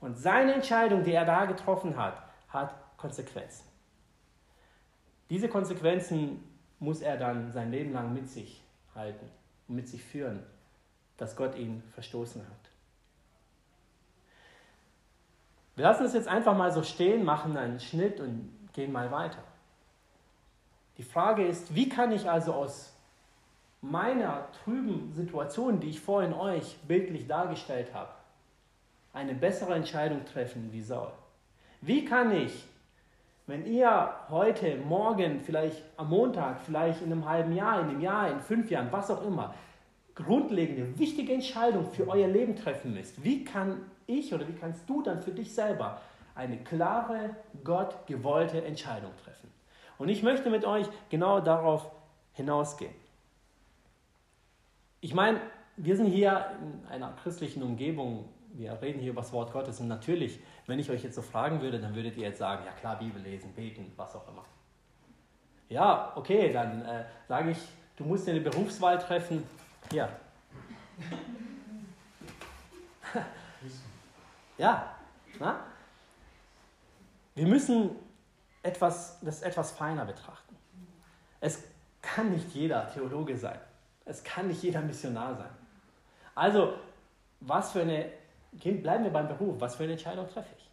[0.04, 3.66] Und seine Entscheidung, die er da getroffen hat, hat Konsequenzen.
[5.30, 6.44] Diese Konsequenzen
[6.80, 8.62] muss er dann sein Leben lang mit sich
[8.94, 9.26] halten
[9.70, 10.44] und mit sich führen,
[11.16, 12.70] dass Gott ihn verstoßen hat.
[15.78, 19.42] Wir lassen es jetzt einfach mal so stehen, machen einen Schnitt und gehen mal weiter.
[20.98, 22.94] Die Frage ist, wie kann ich also aus
[23.80, 28.12] meiner trüben Situation, die ich vorhin euch bildlich dargestellt habe,
[29.14, 31.12] eine bessere Entscheidung treffen wie Saul?
[31.82, 32.66] Wie kann ich,
[33.46, 38.32] wenn ihr heute, morgen, vielleicht am Montag, vielleicht in einem halben Jahr, in einem Jahr,
[38.32, 39.54] in fünf Jahren, was auch immer,
[40.16, 45.02] grundlegende, wichtige Entscheidung für euer Leben treffen müsst, wie kann ich oder wie kannst du
[45.02, 46.02] dann für dich selber
[46.36, 49.52] eine klare, Gott gewollte Entscheidung treffen?
[49.98, 51.92] Und ich möchte mit euch genau darauf
[52.34, 52.94] hinausgehen.
[55.02, 55.40] Ich meine,
[55.76, 59.88] wir sind hier in einer christlichen Umgebung, wir reden hier über das Wort Gottes und
[59.88, 62.98] natürlich, wenn ich euch jetzt so fragen würde, dann würdet ihr jetzt sagen, ja klar,
[62.98, 64.46] Bibel lesen, beten, was auch immer.
[65.70, 67.58] Ja, okay, dann äh, sage ich,
[67.96, 69.44] du musst eine Berufswahl treffen.
[69.92, 70.10] Hier.
[74.58, 74.96] ja,
[75.40, 75.60] na?
[77.36, 77.92] Wir müssen
[78.62, 80.56] etwas, das etwas feiner betrachten.
[81.40, 81.64] Es
[82.02, 83.60] kann nicht jeder Theologe sein.
[84.06, 85.50] Es kann nicht jeder Missionar sein.
[86.36, 86.76] Also,
[87.40, 88.12] was für eine,
[88.60, 90.70] bleiben wir beim Beruf, was für eine Entscheidung treffe ich?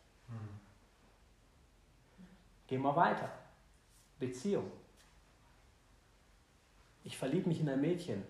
[2.66, 3.28] Gehen wir weiter.
[4.20, 4.70] Beziehung.
[7.04, 8.22] Ich verliebe mich in ein Mädchen.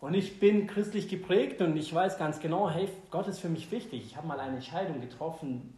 [0.00, 3.70] Und ich bin christlich geprägt und ich weiß ganz genau, hey, Gott ist für mich
[3.70, 4.02] wichtig.
[4.06, 5.76] Ich habe mal eine Entscheidung getroffen,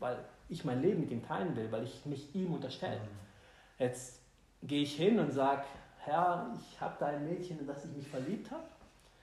[0.00, 2.98] weil ich mein Leben mit ihm teilen will, weil ich mich ihm unterstelle.
[2.98, 3.78] Mhm.
[3.78, 4.20] Jetzt
[4.62, 5.62] gehe ich hin und sage,
[5.98, 8.64] Herr, ich habe da ein Mädchen, in das ich mich verliebt habe,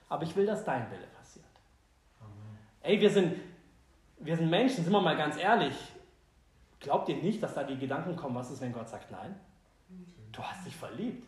[0.08, 1.08] aber ich will, dass dein Wille.
[2.86, 3.34] Ey, wir sind,
[4.18, 5.74] wir sind Menschen, sind wir mal ganz ehrlich.
[6.78, 9.34] Glaubt ihr nicht, dass da die Gedanken kommen, was ist, wenn Gott sagt nein?
[10.30, 11.26] Du hast dich verliebt.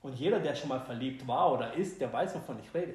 [0.00, 2.94] Und jeder, der schon mal verliebt war oder ist, der weiß, wovon ich rede.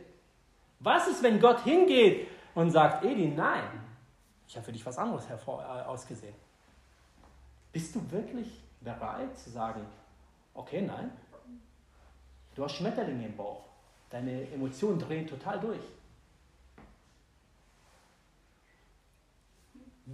[0.79, 3.69] Was ist, wenn Gott hingeht und sagt, Edi, nein,
[4.47, 6.33] ich habe für dich was anderes hervor, äh, ausgesehen.
[7.71, 9.85] Bist du wirklich bereit zu sagen,
[10.55, 11.11] okay, nein?
[12.55, 13.61] Du hast Schmetterlinge im Bauch.
[14.09, 15.81] Deine Emotionen drehen total durch.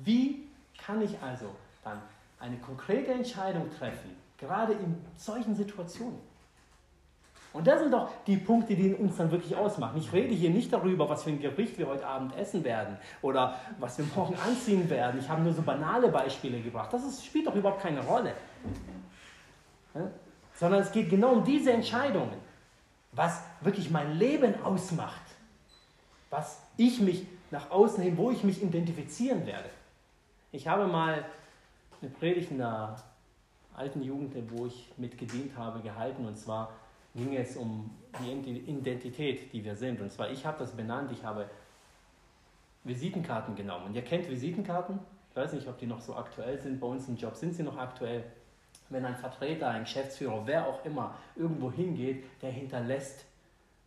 [0.04, 1.48] Wie kann ich also
[1.84, 2.02] dann
[2.40, 6.20] eine konkrete Entscheidung treffen, gerade in solchen Situationen?
[7.54, 9.98] Und das sind doch die Punkte, die uns dann wirklich ausmachen.
[9.98, 13.56] Ich rede hier nicht darüber, was für ein Gericht wir heute Abend essen werden oder
[13.80, 15.20] was wir morgen anziehen werden.
[15.20, 16.94] Ich habe nur so banale Beispiele gebracht.
[16.94, 18.34] Das ist, spielt doch überhaupt keine Rolle.
[20.54, 22.38] Sondern es geht genau um diese Entscheidungen,
[23.14, 25.24] was wirklich mein Leben ausmacht,
[26.30, 29.70] was ich mich nach außen hin, wo ich mich identifizieren werde.
[30.58, 31.24] Ich habe mal
[32.02, 32.96] eine Predigt in der
[33.76, 36.72] alten Jugend, wo ich mitgedient habe, gehalten und zwar
[37.14, 40.02] ging es um die Identität, die wir sind.
[40.02, 41.48] Und zwar, ich habe das benannt, ich habe
[42.86, 43.86] Visitenkarten genommen.
[43.86, 44.98] Und ihr kennt Visitenkarten?
[45.30, 46.80] Ich weiß nicht, ob die noch so aktuell sind.
[46.80, 48.24] Bei uns im Job sind sie noch aktuell.
[48.90, 53.26] Wenn ein Vertreter, ein Geschäftsführer, wer auch immer irgendwo hingeht, der hinterlässt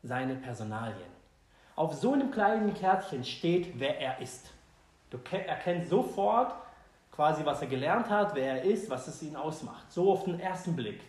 [0.05, 1.11] seine Personalien.
[1.75, 4.53] Auf so einem kleinen Kärtchen steht, wer er ist.
[5.11, 6.55] Du erkennst sofort,
[7.11, 9.91] quasi, was er gelernt hat, wer er ist, was es ihn ausmacht.
[9.93, 11.01] So auf den ersten Blick.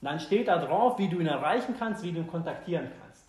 [0.00, 3.24] Und dann steht da drauf, wie du ihn erreichen kannst, wie du ihn kontaktieren kannst.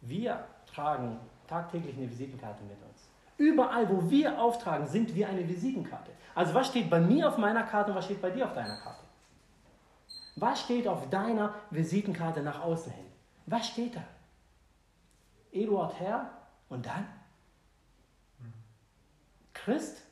[0.00, 3.08] Wir tragen tagtäglich eine Visitenkarte mit uns.
[3.36, 6.12] Überall, wo wir auftragen, sind wir eine Visitenkarte.
[6.34, 8.76] Also was steht bei mir auf meiner Karte und was steht bei dir auf deiner
[8.78, 9.04] Karte?
[10.36, 13.06] Was steht auf deiner Visitenkarte nach außen hin?
[13.46, 14.02] Was steht da?
[15.52, 16.30] Eduard Herr
[16.68, 17.06] und dann?
[19.64, 20.02] Christ?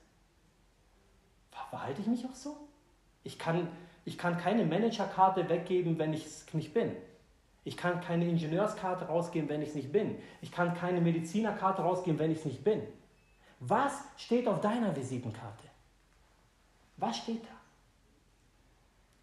[1.70, 2.56] Verhalte ich mich auch so?
[3.24, 3.68] Ich kann,
[4.04, 6.94] ich kann keine Managerkarte weggeben, wenn ich es nicht bin.
[7.64, 10.18] Ich kann keine Ingenieurskarte rausgeben, wenn ich es nicht bin.
[10.40, 12.82] Ich kann keine Medizinerkarte rausgeben, wenn ich es nicht bin.
[13.60, 15.64] Was steht auf deiner Visitenkarte?
[16.96, 17.56] Was steht da?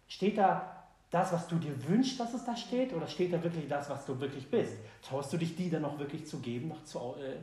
[0.08, 2.92] Steht da das, was du dir wünschst, dass es da steht?
[2.92, 4.76] Oder steht da wirklich das, was du wirklich bist?
[5.02, 7.36] Traust du dich, die dann auch wirklich zu geben, nach, zu, äh,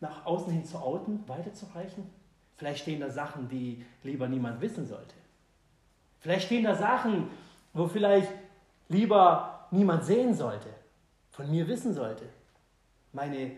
[0.00, 2.08] nach außen hin zu outen, weiterzureichen?
[2.56, 5.14] Vielleicht stehen da Sachen, die lieber niemand wissen sollte.
[6.20, 7.30] Vielleicht stehen da Sachen,
[7.72, 8.30] wo vielleicht
[8.88, 10.68] lieber niemand sehen sollte,
[11.30, 12.28] von mir wissen sollte.
[13.12, 13.52] Meine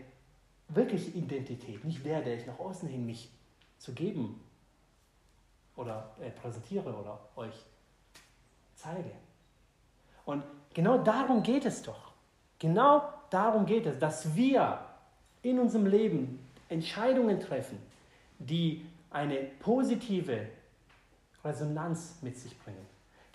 [0.69, 3.29] wirkliche Identität, nicht der, der ich nach außen hin mich
[3.77, 4.41] zu geben
[5.75, 7.65] oder äh, präsentiere oder euch
[8.75, 9.11] zeige.
[10.25, 12.13] Und genau darum geht es doch.
[12.59, 14.79] Genau darum geht es, dass wir
[15.43, 17.77] in unserem Leben Entscheidungen treffen,
[18.39, 20.47] die eine positive
[21.43, 22.85] Resonanz mit sich bringen,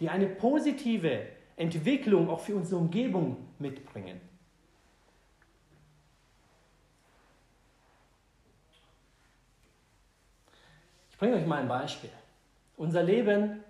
[0.00, 4.20] die eine positive Entwicklung auch für unsere Umgebung mitbringen.
[11.10, 12.10] Ich bringe euch mal ein Beispiel.
[12.76, 13.64] Unser Leben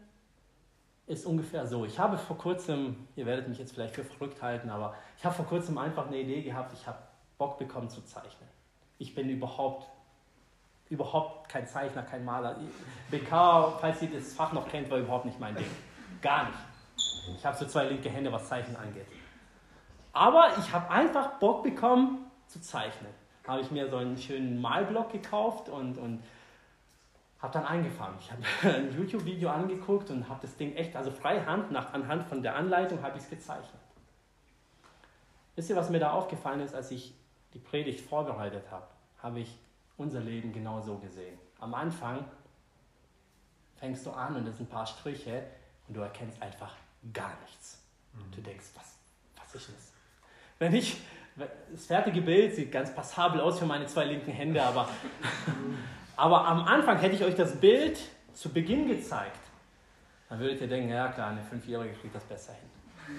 [1.07, 1.87] ist ungefähr so.
[1.87, 5.35] Ich habe vor kurzem, ihr werdet mich jetzt vielleicht für verrückt halten, aber ich habe
[5.35, 6.98] vor kurzem einfach eine Idee gehabt, ich habe
[7.38, 8.48] Bock bekommen zu zeichnen.
[8.98, 9.87] Ich bin überhaupt,
[10.90, 12.57] überhaupt kein Zeichner, kein Maler.
[13.11, 15.70] BK, falls ihr das Fach noch kennt, war überhaupt nicht mein Ding.
[16.20, 16.59] Gar nicht.
[17.37, 19.07] Ich habe so zwei linke Hände, was Zeichnen angeht.
[20.12, 23.12] Aber ich habe einfach Bock bekommen zu zeichnen.
[23.46, 26.22] Habe ich mir so einen schönen Malblock gekauft und, und
[27.40, 28.18] habe dann angefangen.
[28.20, 32.42] Ich habe ein YouTube-Video angeguckt und habe das Ding echt, also freihand, nach, anhand von
[32.42, 33.81] der Anleitung habe ich es gezeichnet.
[35.55, 37.14] Wisst ihr, was mir da aufgefallen ist, als ich
[37.55, 38.87] die Predigt vorbereitet habe?
[39.23, 39.59] Habe ich
[39.97, 41.39] unser Leben genau so gesehen.
[41.61, 42.25] Am Anfang
[43.77, 45.45] fängst du an und es sind ein paar Striche
[45.89, 46.75] und du erkennst einfach
[47.13, 47.83] gar nichts.
[48.13, 48.31] Mhm.
[48.35, 48.97] Du denkst, was,
[49.37, 49.93] was ist das?
[50.59, 51.01] Wenn ich,
[51.71, 54.89] das fertige Bild sieht ganz passabel aus für meine zwei linken Hände, aber
[56.19, 57.97] Aber am Anfang hätte ich euch das Bild
[58.35, 59.39] zu Beginn gezeigt.
[60.29, 63.17] Dann würdet ihr denken, ja klar, eine Fünfjährige kriegt das besser hin.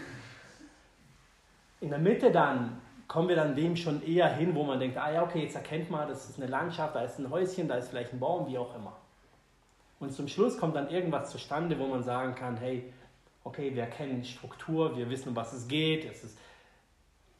[1.79, 5.11] In der Mitte dann kommen wir dann dem schon eher hin, wo man denkt, ah
[5.11, 7.89] ja, okay, jetzt erkennt man, das ist eine Landschaft, da ist ein Häuschen, da ist
[7.89, 8.95] vielleicht ein Baum, wie auch immer.
[9.99, 12.93] Und zum Schluss kommt dann irgendwas zustande, wo man sagen kann, hey,
[13.43, 16.37] okay, wir erkennen Struktur, wir wissen, um was es geht, es ist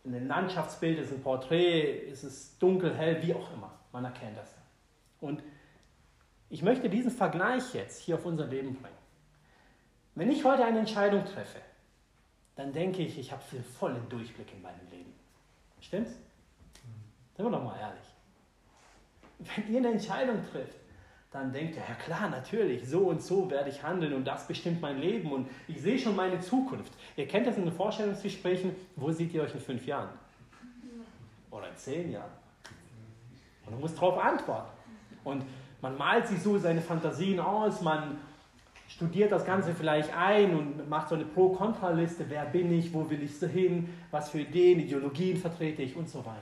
[0.03, 3.71] ein Landschaftsbild, es ist ein Porträt, es ist dunkel, hell, wie auch immer.
[3.91, 4.58] Man erkennt das.
[5.21, 5.43] Und
[6.49, 8.97] ich möchte diesen Vergleich jetzt hier auf unser Leben bringen.
[10.15, 11.60] Wenn ich heute eine Entscheidung treffe,
[12.55, 15.09] dann denke ich, ich habe viel vollen Durchblick in meinem Leben.
[15.81, 16.11] Stimmt's?
[17.35, 18.03] Sind wir doch mal ehrlich.
[19.39, 20.75] Wenn ihr eine Entscheidung trifft,
[21.31, 24.81] dann denkt ihr, ja klar, natürlich, so und so werde ich handeln und das bestimmt
[24.81, 26.91] mein Leben und ich sehe schon meine Zukunft.
[27.15, 30.09] Ihr kennt das in den Vorstellungsgesprächen, wo seht ihr euch in fünf Jahren?
[31.51, 32.31] Oder in zehn Jahren?
[33.65, 34.71] Und du musst darauf antworten.
[35.23, 35.45] Und
[35.81, 38.17] man malt sich so seine Fantasien aus, man
[38.89, 43.21] studiert das Ganze vielleicht ein und macht so eine Pro-Kontra-Liste, wer bin ich, wo will
[43.21, 46.41] ich so hin, was für Ideen, Ideologien vertrete ich und so weiter.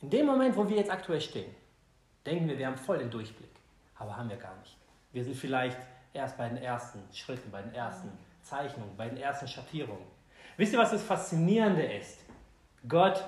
[0.00, 1.52] In dem Moment, wo wir jetzt aktuell stehen,
[2.24, 3.50] denken wir, wir haben voll den Durchblick,
[3.96, 4.76] aber haben wir gar nicht.
[5.12, 5.78] Wir sind vielleicht
[6.12, 8.08] erst bei den ersten Schritten, bei den ersten
[8.42, 10.06] Zeichnungen, bei den ersten Schattierungen.
[10.56, 12.20] Wisst ihr, was das Faszinierende ist?
[12.88, 13.24] Gott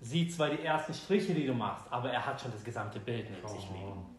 [0.00, 3.30] sieht zwar die ersten Striche, die du machst, aber er hat schon das gesamte Bild
[3.30, 4.16] neben sich liegen.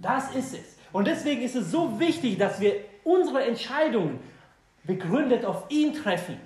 [0.00, 0.79] Das ist es.
[0.92, 4.20] Und deswegen ist es so wichtig, dass wir unsere Entscheidungen
[4.84, 6.38] begründet auf ihn treffen.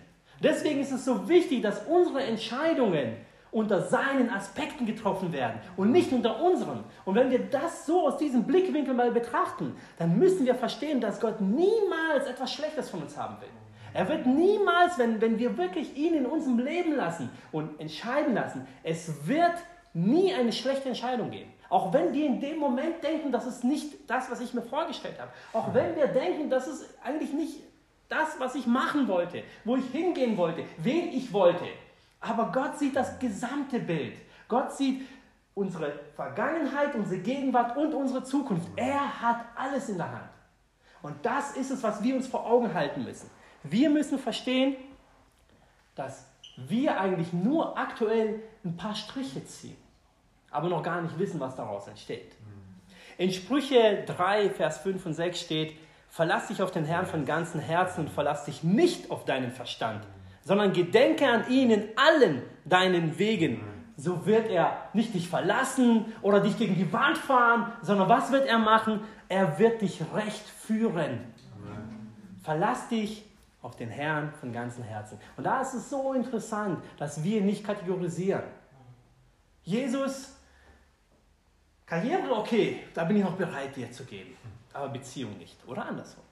[0.43, 3.17] Deswegen ist es so wichtig, dass unsere Entscheidungen
[3.55, 6.83] unter seinen Aspekten getroffen werden und nicht unter unseren.
[7.05, 11.21] Und wenn wir das so aus diesem Blickwinkel mal betrachten, dann müssen wir verstehen, dass
[11.21, 13.49] Gott niemals etwas Schlechtes von uns haben will.
[13.93, 18.67] Er wird niemals, wenn, wenn wir wirklich ihn in unserem Leben lassen und entscheiden lassen,
[18.83, 19.55] es wird
[19.93, 21.54] nie eine schlechte Entscheidung geben.
[21.75, 25.19] Auch wenn wir in dem Moment denken, das ist nicht das, was ich mir vorgestellt
[25.21, 25.33] habe.
[25.53, 27.59] Auch wenn wir denken, das ist eigentlich nicht
[28.09, 31.65] das, was ich machen wollte, wo ich hingehen wollte, wen ich wollte.
[32.21, 34.19] Aber Gott sieht das gesamte Bild.
[34.47, 35.03] Gott sieht
[35.55, 38.69] unsere Vergangenheit, unsere Gegenwart und unsere Zukunft.
[38.77, 40.31] Er hat alles in der Hand.
[41.03, 43.29] Und das ist es, was wir uns vor Augen halten müssen.
[43.65, 44.77] Wir müssen verstehen,
[45.97, 46.25] dass
[46.57, 49.77] wir eigentlich nur aktuell ein paar Striche ziehen,
[50.55, 52.33] aber noch gar nicht wissen, was daraus entsteht.
[53.19, 55.77] In Sprüche 3, Vers 5 und 6 steht,
[56.09, 60.05] verlass dich auf den Herrn von ganzem Herzen und verlass dich nicht auf deinen Verstand,
[60.43, 63.61] sondern gedenke an ihn in allen deinen Wegen.
[63.97, 68.47] So wird er nicht dich verlassen oder dich gegen die Wand fahren, sondern was wird
[68.47, 69.01] er machen?
[69.29, 71.21] Er wird dich recht führen.
[72.43, 73.25] Verlass dich
[73.63, 75.19] auf den Herrn von ganzem Herzen.
[75.37, 78.43] Und da ist es so interessant, dass wir nicht kategorisieren.
[79.63, 80.34] Jesus,
[81.95, 84.37] Karriere, okay, da bin ich noch bereit, dir zu geben.
[84.73, 85.57] Aber Beziehung nicht.
[85.69, 86.25] Oder andersrum.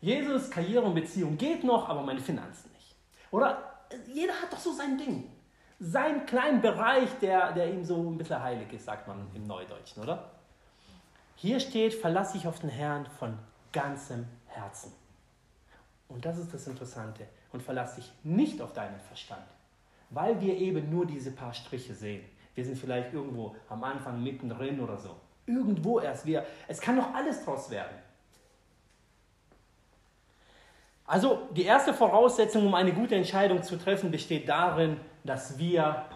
[0.00, 2.96] Jesus, Karriere und Beziehung geht noch, aber meine Finanzen nicht.
[3.30, 5.30] Oder jeder hat doch so sein Ding.
[5.78, 10.02] Seinen kleinen Bereich, der, der ihm so ein bisschen heilig ist, sagt man im Neudeutschen,
[10.02, 10.30] oder?
[11.36, 13.38] Hier steht, verlasse ich auf den Herrn von
[13.72, 14.90] ganzem Herzen.
[16.08, 17.26] Und das ist das Interessante.
[17.52, 19.44] Und verlass dich nicht auf deinen Verstand,
[20.08, 22.24] weil wir eben nur diese paar Striche sehen.
[22.54, 25.16] Wir sind vielleicht irgendwo am Anfang mittendrin oder so.
[25.46, 26.24] Irgendwo erst.
[26.24, 27.96] Wir, es kann noch alles draus werden.
[31.06, 36.06] Also die erste Voraussetzung, um eine gute Entscheidung zu treffen, besteht darin, dass wir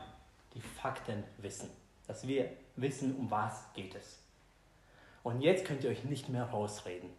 [0.54, 1.68] die Fakten wissen.
[2.06, 4.22] Dass wir wissen, um was geht es.
[5.22, 7.10] Und jetzt könnt ihr euch nicht mehr rausreden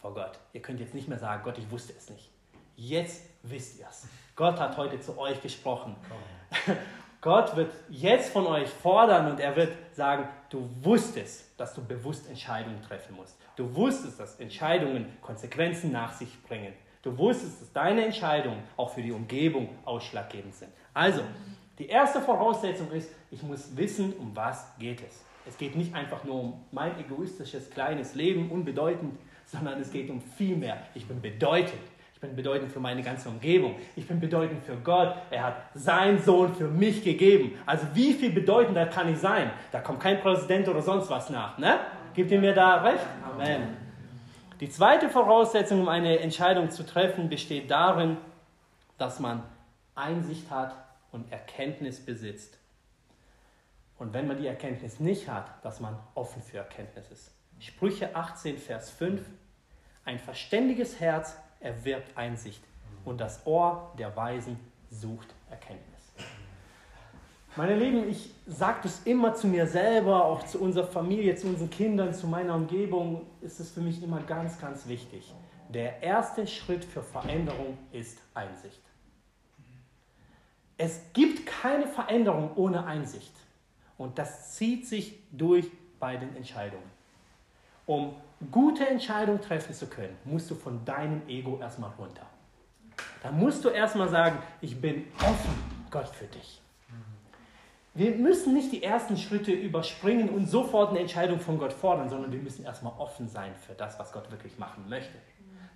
[0.00, 0.38] vor Gott.
[0.52, 2.28] Ihr könnt jetzt nicht mehr sagen, Gott, ich wusste es nicht.
[2.76, 4.06] Jetzt wisst ihr es.
[4.36, 5.96] Gott hat heute zu euch gesprochen.
[7.24, 12.28] Gott wird jetzt von euch fordern und er wird sagen, du wusstest, dass du bewusst
[12.28, 13.38] Entscheidungen treffen musst.
[13.56, 16.74] Du wusstest, dass Entscheidungen Konsequenzen nach sich bringen.
[17.00, 20.70] Du wusstest, dass deine Entscheidungen auch für die Umgebung ausschlaggebend sind.
[20.92, 21.22] Also,
[21.78, 25.24] die erste Voraussetzung ist, ich muss wissen, um was geht es.
[25.46, 30.20] Es geht nicht einfach nur um mein egoistisches kleines Leben, unbedeutend, sondern es geht um
[30.20, 30.76] viel mehr.
[30.92, 31.80] Ich bin bedeutend.
[32.24, 33.74] Bin bedeutend für meine ganze Umgebung.
[33.96, 35.14] Ich bin bedeutend für Gott.
[35.30, 37.58] Er hat seinen Sohn für mich gegeben.
[37.66, 39.50] Also wie viel bedeutender kann ich sein?
[39.72, 41.58] Da kommt kein Präsident oder sonst was nach.
[41.58, 41.78] Ne?
[42.14, 43.04] Gibt ihr mir da recht?
[43.30, 43.76] Amen.
[44.58, 48.16] Die zweite Voraussetzung, um eine Entscheidung zu treffen, besteht darin,
[48.96, 49.42] dass man
[49.94, 50.74] Einsicht hat
[51.12, 52.56] und Erkenntnis besitzt.
[53.98, 57.30] Und wenn man die Erkenntnis nicht hat, dass man offen für Erkenntnis ist.
[57.58, 59.20] Sprüche 18, Vers 5.
[60.06, 62.62] Ein verständiges Herz erwirbt Einsicht
[63.04, 64.58] und das Ohr der Weisen
[64.90, 65.94] sucht Erkenntnis.
[67.56, 71.70] Meine Lieben, ich sage das immer zu mir selber, auch zu unserer Familie, zu unseren
[71.70, 75.32] Kindern, zu meiner Umgebung, ist es für mich immer ganz, ganz wichtig.
[75.68, 78.80] Der erste Schritt für Veränderung ist Einsicht.
[80.76, 83.32] Es gibt keine Veränderung ohne Einsicht.
[83.96, 86.90] Und das zieht sich durch bei den Entscheidungen.
[87.86, 88.16] Um
[88.50, 92.26] gute Entscheidungen treffen zu können, musst du von deinem Ego erstmal runter.
[93.22, 95.54] Da musst du erstmal sagen, ich bin offen,
[95.90, 96.60] Gott, für dich.
[97.94, 102.32] Wir müssen nicht die ersten Schritte überspringen und sofort eine Entscheidung von Gott fordern, sondern
[102.32, 105.16] wir müssen erstmal offen sein für das, was Gott wirklich machen möchte.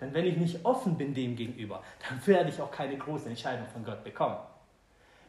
[0.00, 3.66] Denn wenn ich nicht offen bin dem gegenüber, dann werde ich auch keine große Entscheidung
[3.68, 4.37] von Gott bekommen.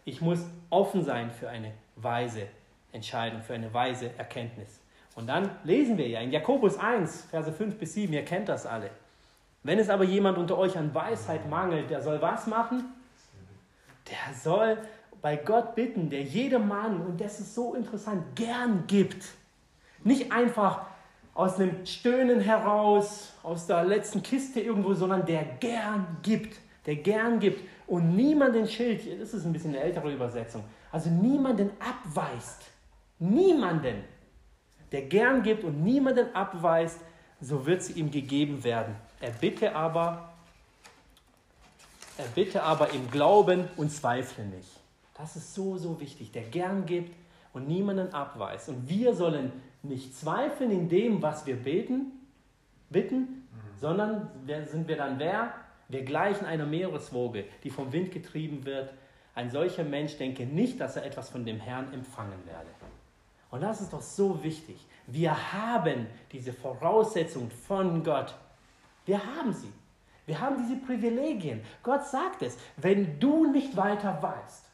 [0.04, 2.48] Ich muss offen sein für eine weise
[2.92, 4.82] Entscheidung, für eine weise Erkenntnis.
[5.16, 8.66] Und dann lesen wir ja in Jakobus 1, Verse 5 bis 7, ihr kennt das
[8.66, 8.90] alle.
[9.64, 12.86] Wenn es aber jemand unter euch an Weisheit mangelt, der soll was machen?
[14.10, 14.78] Der soll
[15.22, 19.26] bei Gott bitten, der jedem Mann, und das ist so interessant, gern gibt.
[20.04, 20.86] Nicht einfach
[21.34, 26.58] aus einem Stöhnen heraus, aus der letzten Kiste irgendwo, sondern der gern gibt.
[26.86, 29.22] Der gern gibt und niemanden schilt.
[29.22, 30.64] Das ist ein bisschen eine ältere Übersetzung.
[30.92, 32.64] Also niemanden abweist.
[33.20, 34.04] Niemanden
[34.92, 37.00] der gern gibt und niemanden abweist,
[37.42, 38.96] so wird sie ihm gegeben werden.
[39.22, 40.34] Er bitte aber,
[42.18, 44.70] er bitte aber im Glauben und zweifle nicht.
[45.18, 46.32] Das ist so, so wichtig.
[46.32, 47.14] Der gern gibt
[47.54, 48.70] und niemanden abweist.
[48.70, 49.52] Und wir sollen
[49.84, 52.12] nicht zweifeln in dem, was wir beten,
[52.90, 53.48] bitten,
[53.80, 54.30] sondern
[54.66, 55.54] sind wir dann wer?
[55.88, 58.94] Wir gleichen einer Meereswoge, die vom Wind getrieben wird.
[59.36, 62.68] Ein solcher Mensch denke nicht, dass er etwas von dem Herrn empfangen werde.
[63.52, 64.86] Und das ist doch so wichtig.
[65.08, 68.36] Wir haben diese Voraussetzung von Gott.
[69.06, 69.72] Wir haben sie.
[70.26, 71.62] Wir haben diese Privilegien.
[71.82, 74.66] Gott sagt es, wenn du nicht weiter weißt,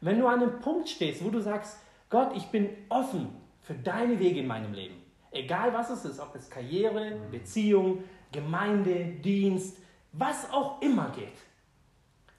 [0.00, 1.78] wenn du an einem Punkt stehst, wo du sagst,
[2.10, 3.28] Gott, ich bin offen
[3.62, 4.96] für deine Wege in meinem Leben,
[5.30, 9.78] egal was es ist, ob es Karriere, Beziehung, Gemeinde, Dienst,
[10.12, 11.38] was auch immer geht.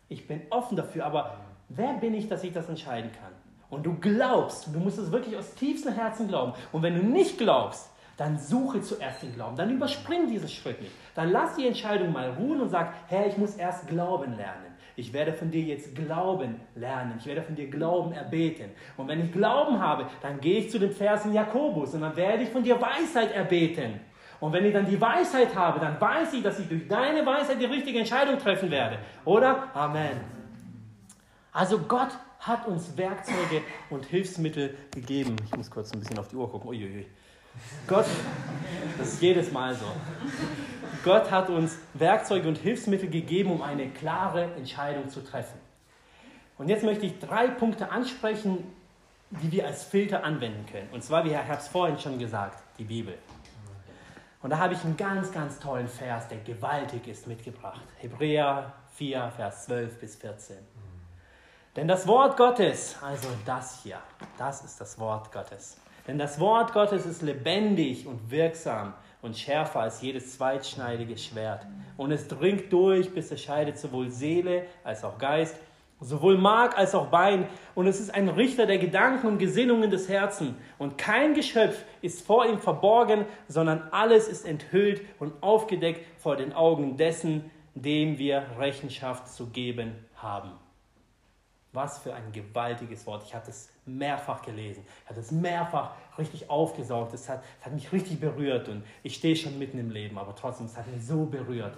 [0.10, 1.38] Ich bin offen dafür, aber
[1.70, 3.32] wer bin ich, dass ich das entscheiden kann?
[3.70, 6.54] Und du glaubst, du musst es wirklich aus tiefstem Herzen glauben.
[6.72, 9.58] Und wenn du nicht glaubst, dann suche zuerst den Glauben.
[9.58, 10.94] Dann überspring diesen Schritt nicht.
[11.16, 14.76] Dann lass die Entscheidung mal ruhen und sag, Herr, ich muss erst glauben lernen.
[14.98, 17.16] Ich werde von dir jetzt Glauben lernen.
[17.20, 18.72] Ich werde von dir Glauben erbeten.
[18.96, 22.16] Und wenn ich Glauben habe, dann gehe ich zu dem Vers in Jakobus und dann
[22.16, 24.00] werde ich von dir Weisheit erbeten.
[24.40, 27.60] Und wenn ich dann die Weisheit habe, dann weiß ich, dass ich durch deine Weisheit
[27.60, 29.00] die richtige Entscheidung treffen werde.
[29.26, 29.70] Oder?
[29.74, 30.22] Amen.
[31.52, 32.10] Also Gott
[32.46, 35.36] hat uns Werkzeuge und Hilfsmittel gegeben.
[35.46, 36.70] Ich muss kurz ein bisschen auf die Uhr gucken.
[36.70, 37.08] Uiuiui.
[37.88, 38.06] Gott,
[38.98, 39.86] das ist jedes Mal so.
[41.04, 45.60] Gott hat uns Werkzeuge und Hilfsmittel gegeben, um eine klare Entscheidung zu treffen.
[46.58, 48.64] Und jetzt möchte ich drei Punkte ansprechen,
[49.30, 50.90] die wir als Filter anwenden können.
[50.92, 53.18] Und zwar, wie Herr Herbst vorhin schon gesagt, die Bibel.
[54.42, 57.82] Und da habe ich einen ganz, ganz tollen Vers, der gewaltig ist, mitgebracht.
[57.98, 60.75] Hebräer 4, Vers 12 bis 14.
[61.76, 63.98] Denn das Wort Gottes, also das hier,
[64.38, 65.78] das ist das Wort Gottes.
[66.08, 71.66] Denn das Wort Gottes ist lebendig und wirksam und schärfer als jedes zweitschneidige Schwert.
[71.98, 75.58] Und es dringt durch, bis es scheidet sowohl Seele als auch Geist,
[76.00, 77.48] sowohl Mark als auch Bein.
[77.74, 80.56] Und es ist ein Richter der Gedanken und Gesinnungen des Herzens.
[80.78, 86.54] Und kein Geschöpf ist vor ihm verborgen, sondern alles ist enthüllt und aufgedeckt vor den
[86.54, 90.52] Augen dessen, dem wir Rechenschaft zu geben haben.
[91.76, 93.24] Was für ein gewaltiges Wort.
[93.26, 94.86] Ich habe es mehrfach gelesen.
[95.04, 97.14] Ich habe es mehrfach richtig aufgesaugt.
[97.14, 100.66] Es hat, hat mich richtig berührt und ich stehe schon mitten im Leben, aber trotzdem,
[100.66, 101.78] es hat mich so berührt.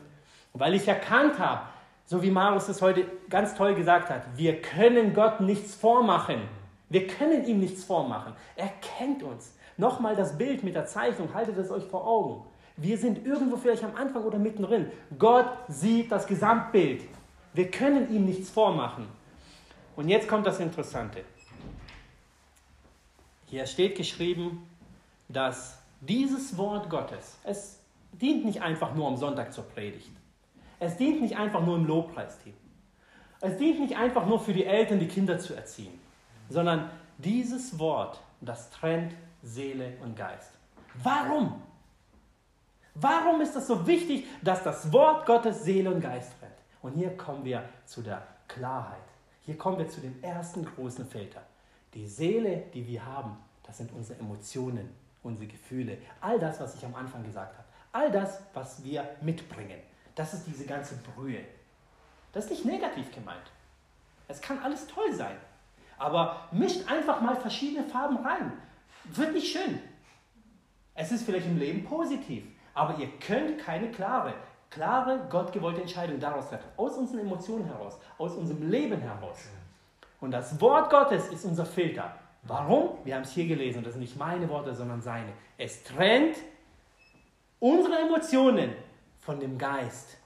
[0.54, 1.62] Und weil ich erkannt habe,
[2.06, 6.42] so wie Marius es heute ganz toll gesagt hat, wir können Gott nichts vormachen.
[6.90, 8.34] Wir können ihm nichts vormachen.
[8.56, 9.54] Er kennt uns.
[9.76, 12.46] Nochmal das Bild mit der Zeichnung, haltet es euch vor Augen.
[12.78, 14.92] Wir sind irgendwo vielleicht am Anfang oder mittendrin.
[15.18, 17.04] Gott sieht das Gesamtbild.
[17.54, 19.08] Wir können ihm nichts vormachen.
[19.98, 21.24] Und jetzt kommt das Interessante.
[23.48, 24.70] Hier steht geschrieben,
[25.28, 27.80] dass dieses Wort Gottes, es
[28.12, 30.12] dient nicht einfach nur am Sonntag zur Predigt.
[30.80, 32.54] Es dient nicht einfach nur im Lobpreisteam.
[33.42, 36.00] Es dient nicht einfach nur für die Eltern, die Kinder zu erziehen,
[36.48, 40.52] sondern dieses Wort, das trennt Seele und Geist.
[41.02, 41.60] Warum?
[42.94, 46.54] Warum ist es so wichtig, dass das Wort Gottes Seele und Geist trennt?
[46.84, 49.17] Und hier kommen wir zu der Klarheit.
[49.48, 51.42] Hier kommen wir zu dem ersten großen Filter.
[51.94, 54.90] Die Seele, die wir haben, das sind unsere Emotionen,
[55.24, 57.68] unsere Gefühle, all das, was ich am Anfang gesagt habe.
[57.94, 59.80] All das, was wir mitbringen.
[60.16, 61.40] Das ist diese ganze Brühe.
[62.34, 63.50] Das ist nicht negativ gemeint.
[64.28, 65.38] Es kann alles toll sein.
[65.98, 68.52] Aber mischt einfach mal verschiedene Farben rein.
[69.06, 69.80] Wird nicht schön.
[70.94, 72.44] Es ist vielleicht im Leben positiv,
[72.74, 74.34] aber ihr könnt keine klare,
[74.70, 76.70] klare, gottgewollte Entscheidung daraus treffen.
[76.78, 79.38] Aus unseren Emotionen heraus, aus unserem Leben heraus.
[80.20, 82.16] Und das Wort Gottes ist unser Filter.
[82.44, 82.98] Warum?
[83.04, 85.34] Wir haben es hier gelesen, das sind nicht meine Worte, sondern seine.
[85.58, 86.38] Es trennt
[87.60, 88.72] unsere Emotionen
[89.20, 90.18] von dem Geist.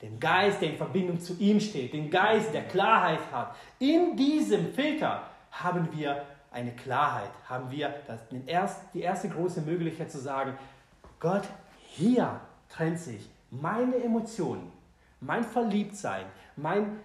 [0.00, 3.56] Den Geist, der in Verbindung zu ihm steht, den Geist, der Klarheit hat.
[3.78, 8.20] In diesem Filter haben wir eine Klarheit, haben wir das,
[8.92, 10.56] die erste große Möglichkeit zu sagen,
[11.18, 11.42] Gott,
[11.86, 13.28] hier trennt sich
[13.60, 14.72] meine Emotionen,
[15.20, 16.26] mein Verliebtsein,
[16.56, 17.00] mein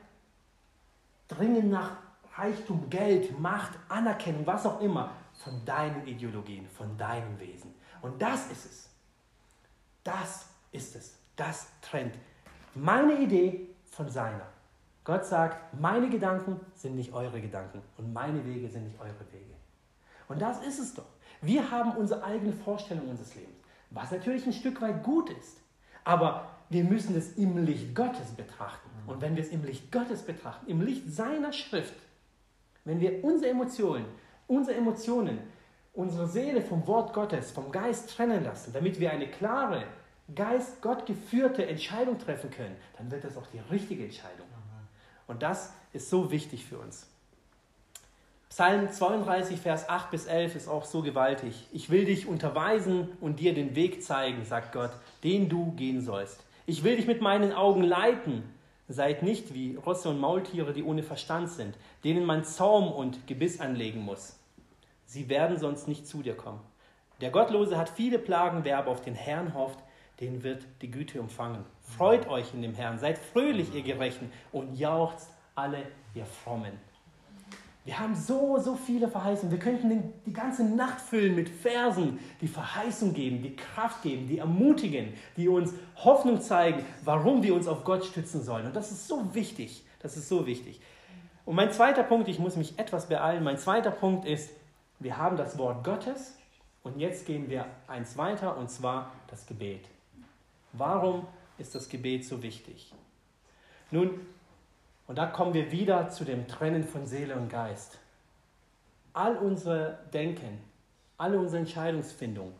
[1.27, 1.97] Dringen nach
[2.35, 7.73] Reichtum, Geld, Macht, Anerkennung, was auch immer, von deinen Ideologien, von deinem Wesen.
[8.01, 8.89] Und das ist es.
[10.03, 11.17] Das ist es.
[11.35, 12.15] Das trennt
[12.75, 14.47] meine Idee von seiner.
[15.03, 19.53] Gott sagt, meine Gedanken sind nicht eure Gedanken und meine Wege sind nicht eure Wege.
[20.27, 21.07] Und das ist es doch.
[21.41, 23.57] Wir haben unsere eigene Vorstellung unseres Lebens,
[23.89, 25.57] was natürlich ein Stück weit gut ist.
[26.03, 28.89] Aber wir müssen es im Licht Gottes betrachten.
[29.07, 31.95] Und wenn wir es im Licht Gottes betrachten, im Licht seiner Schrift,
[32.85, 34.05] wenn wir unsere Emotionen,
[34.47, 35.39] unsere Emotionen,
[35.93, 39.83] unsere Seele vom Wort Gottes, vom Geist trennen lassen, damit wir eine klare,
[40.35, 44.47] Geist Gott geführte Entscheidung treffen können, dann wird das auch die richtige Entscheidung.
[45.25, 47.07] Und das ist so wichtig für uns.
[48.49, 51.67] Psalm 32, Vers 8 bis 11 ist auch so gewaltig.
[51.71, 54.89] Ich will dich unterweisen und dir den Weg zeigen, sagt Gott,
[55.23, 56.43] den du gehen sollst.
[56.65, 58.43] Ich will dich mit meinen Augen leiten.
[58.87, 63.61] Seid nicht wie Rosse und Maultiere, die ohne Verstand sind, denen man Zaum und Gebiss
[63.61, 64.39] anlegen muss.
[65.05, 66.59] Sie werden sonst nicht zu dir kommen.
[67.21, 69.79] Der Gottlose hat viele Plagen, wer aber auf den Herrn hofft,
[70.21, 71.65] den wird die Güte umfangen.
[71.83, 75.83] Freut euch in dem Herrn, seid fröhlich, ihr Gerechten, und jauchzt alle,
[76.15, 76.88] ihr Frommen.
[77.89, 79.49] Wir haben so, so viele Verheißungen.
[79.51, 84.37] Wir könnten die ganze Nacht füllen mit Versen, die Verheißung geben, die Kraft geben, die
[84.37, 88.67] ermutigen, die uns Hoffnung zeigen, warum wir uns auf Gott stützen sollen.
[88.67, 89.83] Und das ist so wichtig.
[90.03, 90.79] Das ist so wichtig.
[91.45, 94.51] Und mein zweiter Punkt, ich muss mich etwas beeilen, mein zweiter Punkt ist,
[94.99, 96.37] wir haben das Wort Gottes
[96.83, 99.87] und jetzt gehen wir eins weiter und zwar das Gebet.
[100.73, 101.25] Warum
[101.57, 102.93] ist das Gebet so wichtig?
[103.89, 104.11] Nun,
[105.09, 107.97] und da kommen wir wieder zu dem Trennen von Seele und Geist.
[109.11, 110.59] All unser Denken,
[111.17, 112.53] alle unsere Entscheidungsfindung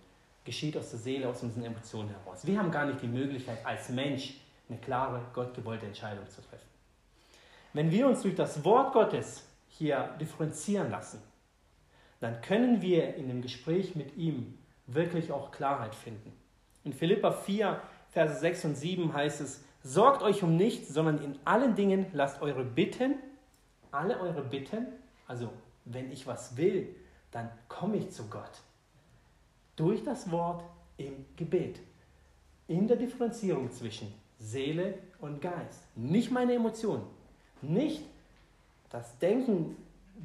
[0.46, 2.48] geschieht aus der Seele, aus unseren Emotionen heraus.
[2.48, 4.34] Wir haben gar nicht die Möglichkeit, als Mensch
[4.68, 6.66] eine klare, gottgewollte Entscheidung zu treffen.
[7.74, 11.22] Wenn wir uns durch das Wort Gottes hier differenzieren lassen,
[12.20, 16.34] dann können wir in dem Gespräch mit ihm wirklich auch Klarheit finden.
[16.84, 17.80] In Philippa 4,
[18.10, 22.42] Verse 6 und 7 heißt es, sorgt euch um nichts, sondern in allen Dingen lasst
[22.42, 23.16] eure Bitten,
[23.92, 24.88] alle eure Bitten,
[25.28, 25.50] also
[25.86, 26.96] wenn ich was will,
[27.32, 28.62] dann komme ich zu Gott.
[29.76, 30.64] Durch das Wort
[30.98, 31.80] im Gebet.
[32.68, 35.84] In der Differenzierung zwischen Seele und Geist.
[35.96, 37.04] Nicht meine Emotionen.
[37.62, 38.04] Nicht
[38.90, 39.76] das Denken,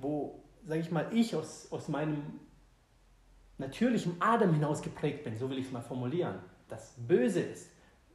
[0.01, 2.41] wo, sage ich mal, ich aus, aus meinem
[3.59, 6.39] natürlichen Adam hinaus geprägt bin, so will ich es mal formulieren,
[6.69, 7.71] das Böse ist,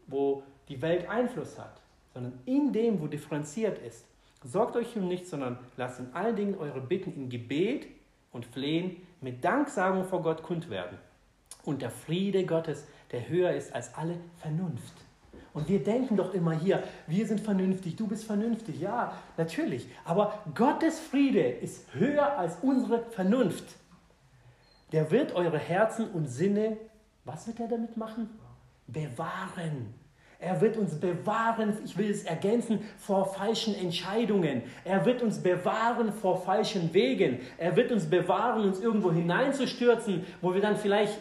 [0.07, 1.81] wo die Welt Einfluss hat,
[2.13, 4.05] sondern in dem, wo differenziert ist.
[4.43, 7.87] Sorgt euch um nichts, sondern lasst in allen Dingen eure Bitten in Gebet
[8.31, 10.97] und Flehen mit Danksagung vor Gott kund werden.
[11.65, 14.93] Und der Friede Gottes, der höher ist als alle Vernunft.
[15.53, 18.79] Und wir denken doch immer hier, wir sind vernünftig, du bist vernünftig.
[18.79, 19.87] Ja, natürlich.
[20.05, 23.65] Aber Gottes Friede ist höher als unsere Vernunft.
[24.91, 26.77] Der wird eure Herzen und Sinne,
[27.25, 28.29] was wird er damit machen?
[28.87, 29.93] Bewahren.
[30.41, 34.63] Er wird uns bewahren, ich will es ergänzen, vor falschen Entscheidungen.
[34.85, 37.39] Er wird uns bewahren vor falschen Wegen.
[37.57, 41.19] Er wird uns bewahren, uns irgendwo hineinzustürzen, wo wir dann vielleicht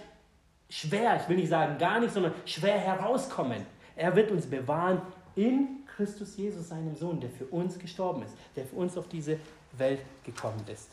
[0.71, 3.67] schwer, ich will nicht sagen gar nicht, sondern schwer herauskommen.
[3.97, 5.03] Er wird uns bewahren
[5.35, 9.39] in Christus Jesus, seinem Sohn, der für uns gestorben ist, der für uns auf diese
[9.73, 10.91] Welt gekommen ist.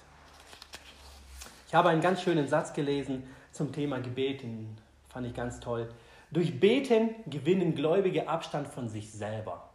[1.67, 4.75] Ich habe einen ganz schönen Satz gelesen zum Thema Gebet, den
[5.09, 5.87] fand ich ganz toll.
[6.35, 9.69] Durch Beten gewinnen Gläubige Abstand von sich selber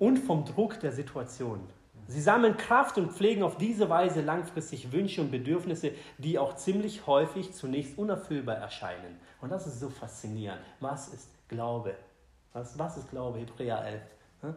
[0.00, 1.60] und vom Druck der Situation.
[2.08, 7.06] Sie sammeln Kraft und pflegen auf diese Weise langfristig Wünsche und Bedürfnisse, die auch ziemlich
[7.06, 9.16] häufig zunächst unerfüllbar erscheinen.
[9.40, 10.60] Und das ist so faszinierend.
[10.80, 11.94] Was ist Glaube?
[12.52, 13.38] Was, was ist Glaube?
[13.38, 14.02] Hebräer
[14.42, 14.56] 11.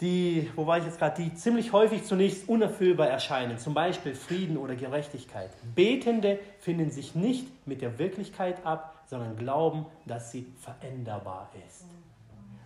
[0.00, 4.56] Die, wo war ich jetzt gerade, die ziemlich häufig zunächst unerfüllbar erscheinen, zum Beispiel Frieden
[4.56, 5.50] oder Gerechtigkeit.
[5.74, 11.84] Betende finden sich nicht mit der Wirklichkeit ab, sondern glauben, dass sie veränderbar ist.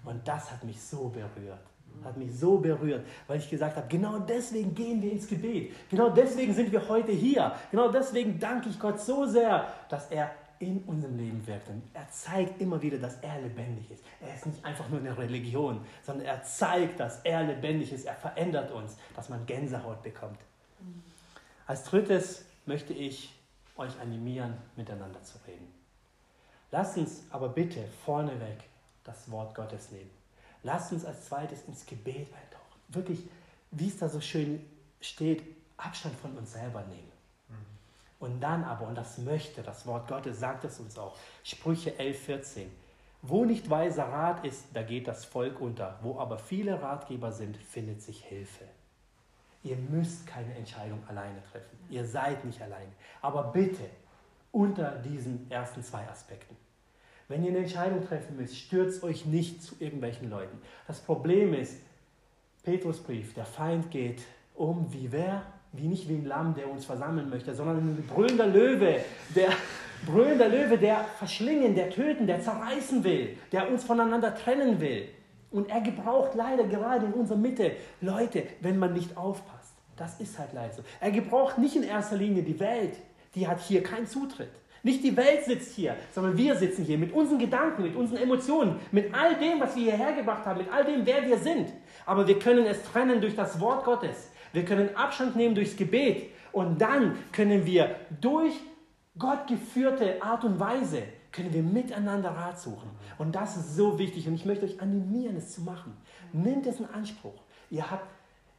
[0.04, 1.60] Und das hat mich so berührt
[2.04, 5.72] hat mich so berührt, weil ich gesagt habe, genau deswegen gehen wir ins Gebet.
[5.90, 7.52] Genau deswegen sind wir heute hier.
[7.70, 10.30] Genau deswegen danke ich Gott so sehr, dass er
[10.60, 11.68] in unserem Leben wirkt.
[11.68, 14.04] Und er zeigt immer wieder, dass er lebendig ist.
[14.20, 18.06] Er ist nicht einfach nur eine Religion, sondern er zeigt, dass er lebendig ist.
[18.06, 20.38] Er verändert uns, dass man Gänsehaut bekommt.
[21.66, 23.34] Als drittes möchte ich
[23.76, 25.68] euch animieren, miteinander zu reden.
[26.70, 28.58] Lasst uns aber bitte vorneweg
[29.04, 30.10] das Wort Gottes nehmen.
[30.62, 32.80] Lasst uns als zweites ins Gebet eintauchen.
[32.88, 33.28] Wirklich,
[33.70, 34.64] wie es da so schön
[35.00, 35.42] steht,
[35.76, 37.12] Abstand von uns selber nehmen.
[38.20, 42.20] Und dann aber, und das möchte, das Wort Gottes sagt es uns auch, Sprüche 11,
[42.20, 42.70] 14.
[43.22, 45.98] Wo nicht weiser Rat ist, da geht das Volk unter.
[46.02, 48.64] Wo aber viele Ratgeber sind, findet sich Hilfe.
[49.62, 51.78] Ihr müsst keine Entscheidung alleine treffen.
[51.90, 52.92] Ihr seid nicht alleine.
[53.20, 53.84] Aber bitte
[54.52, 56.56] unter diesen ersten zwei Aspekten.
[57.26, 60.58] Wenn ihr eine Entscheidung treffen müsst, stürzt euch nicht zu irgendwelchen Leuten.
[60.86, 61.76] Das Problem ist,
[62.62, 64.22] Petrusbrief, der Feind geht
[64.54, 65.42] um wie wer?
[65.72, 69.00] Wie nicht wie ein Lamm, der uns versammeln möchte, sondern ein brüllender Löwe,
[69.34, 69.50] der
[70.06, 75.08] brüllender Löwe, der verschlingen, der töten, der zerreißen will, der uns voneinander trennen will.
[75.50, 79.74] Und er gebraucht leider gerade in unserer Mitte Leute, wenn man nicht aufpasst.
[79.96, 80.82] Das ist halt leider so.
[81.00, 82.94] Er gebraucht nicht in erster Linie die Welt,
[83.34, 84.50] die hat hier keinen Zutritt.
[84.82, 88.76] Nicht die Welt sitzt hier, sondern wir sitzen hier mit unseren Gedanken, mit unseren Emotionen,
[88.92, 91.72] mit all dem, was wir hierher gebracht haben, mit all dem, wer wir sind.
[92.06, 94.30] Aber wir können es trennen durch das Wort Gottes.
[94.52, 96.30] Wir können Abstand nehmen durchs Gebet.
[96.52, 98.54] Und dann können wir durch
[99.18, 102.90] Gott geführte Art und Weise, können wir miteinander Rat suchen.
[103.18, 104.26] Und das ist so wichtig.
[104.26, 105.96] Und ich möchte euch animieren, es zu machen.
[106.32, 107.34] Nehmt es in Anspruch.
[107.70, 108.06] Ihr habt,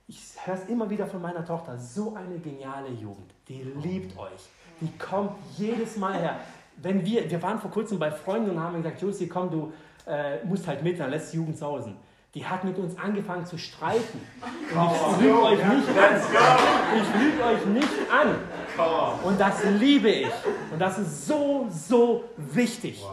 [0.08, 3.34] ich höre es immer wieder von meiner Tochter, so eine geniale Jugend.
[3.48, 4.50] Die liebt euch
[4.82, 6.40] die kommt jedes Mal her.
[6.78, 9.74] Wenn wir, wir waren vor kurzem bei Freunden und haben gesagt, Josie, komm, du
[10.08, 11.98] äh, musst halt mit, dann lässt Jugend sausen.
[12.36, 14.22] Die hat mit uns angefangen zu streiten.
[14.74, 16.22] Und ich lüge euch nicht an.
[16.96, 18.36] Ich lüge euch nicht an.
[19.24, 20.32] Und das liebe ich.
[20.72, 23.04] Und das ist so, so wichtig.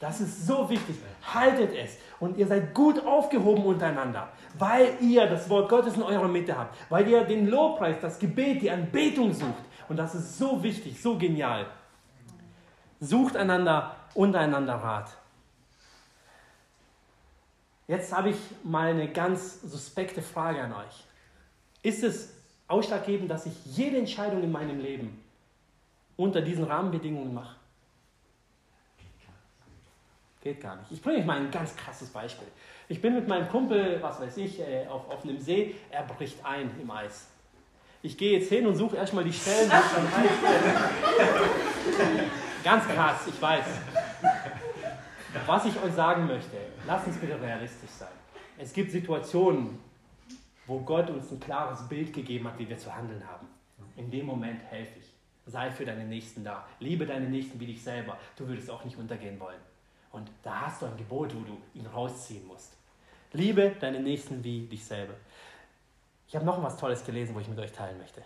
[0.00, 0.96] Das ist so wichtig.
[1.34, 1.98] Haltet es.
[2.18, 4.28] Und ihr seid gut aufgehoben untereinander,
[4.58, 8.62] weil ihr das Wort Gottes in eurer Mitte habt, weil ihr den Lobpreis, das Gebet,
[8.62, 9.52] die Anbetung sucht.
[9.88, 11.66] Und das ist so wichtig, so genial.
[13.00, 15.10] Sucht einander untereinander Rat.
[17.88, 21.04] Jetzt habe ich mal eine ganz suspekte Frage an euch.
[21.82, 22.34] Ist es
[22.66, 25.22] ausschlaggebend, dass ich jede Entscheidung in meinem Leben
[26.16, 27.56] unter diesen Rahmenbedingungen mache?
[30.42, 30.90] Geht gar nicht.
[30.90, 32.48] Ich bringe euch mal ein ganz krasses Beispiel.
[32.88, 36.44] Ich bin mit meinem Kumpel, was weiß ich, äh, auf, auf einem See, er bricht
[36.44, 37.28] ein im Eis.
[38.02, 40.30] Ich gehe jetzt hin und suche erstmal die Stellen, wo es dann Eis
[42.62, 43.64] Ganz krass, ich weiß.
[45.44, 46.56] Was ich euch sagen möchte,
[46.86, 48.08] lasst uns bitte realistisch sein.
[48.58, 49.78] Es gibt Situationen,
[50.66, 53.46] wo Gott uns ein klares Bild gegeben hat, wie wir zu handeln haben.
[53.96, 55.12] In dem Moment helfe ich.
[55.46, 56.66] Sei für deine Nächsten da.
[56.80, 58.16] Liebe deine Nächsten wie dich selber.
[58.36, 59.60] Du würdest auch nicht untergehen wollen.
[60.10, 62.72] Und da hast du ein Gebot, wo du ihn rausziehen musst.
[63.32, 65.14] Liebe deine Nächsten wie dich selber.
[66.26, 68.22] Ich habe noch was Tolles gelesen, wo ich mit euch teilen möchte.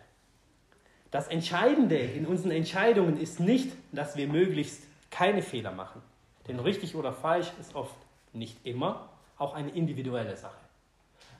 [1.10, 6.00] Das Entscheidende in unseren Entscheidungen ist nicht, dass wir möglichst keine Fehler machen.
[6.48, 7.94] Denn richtig oder falsch ist oft
[8.32, 10.58] nicht immer auch eine individuelle Sache.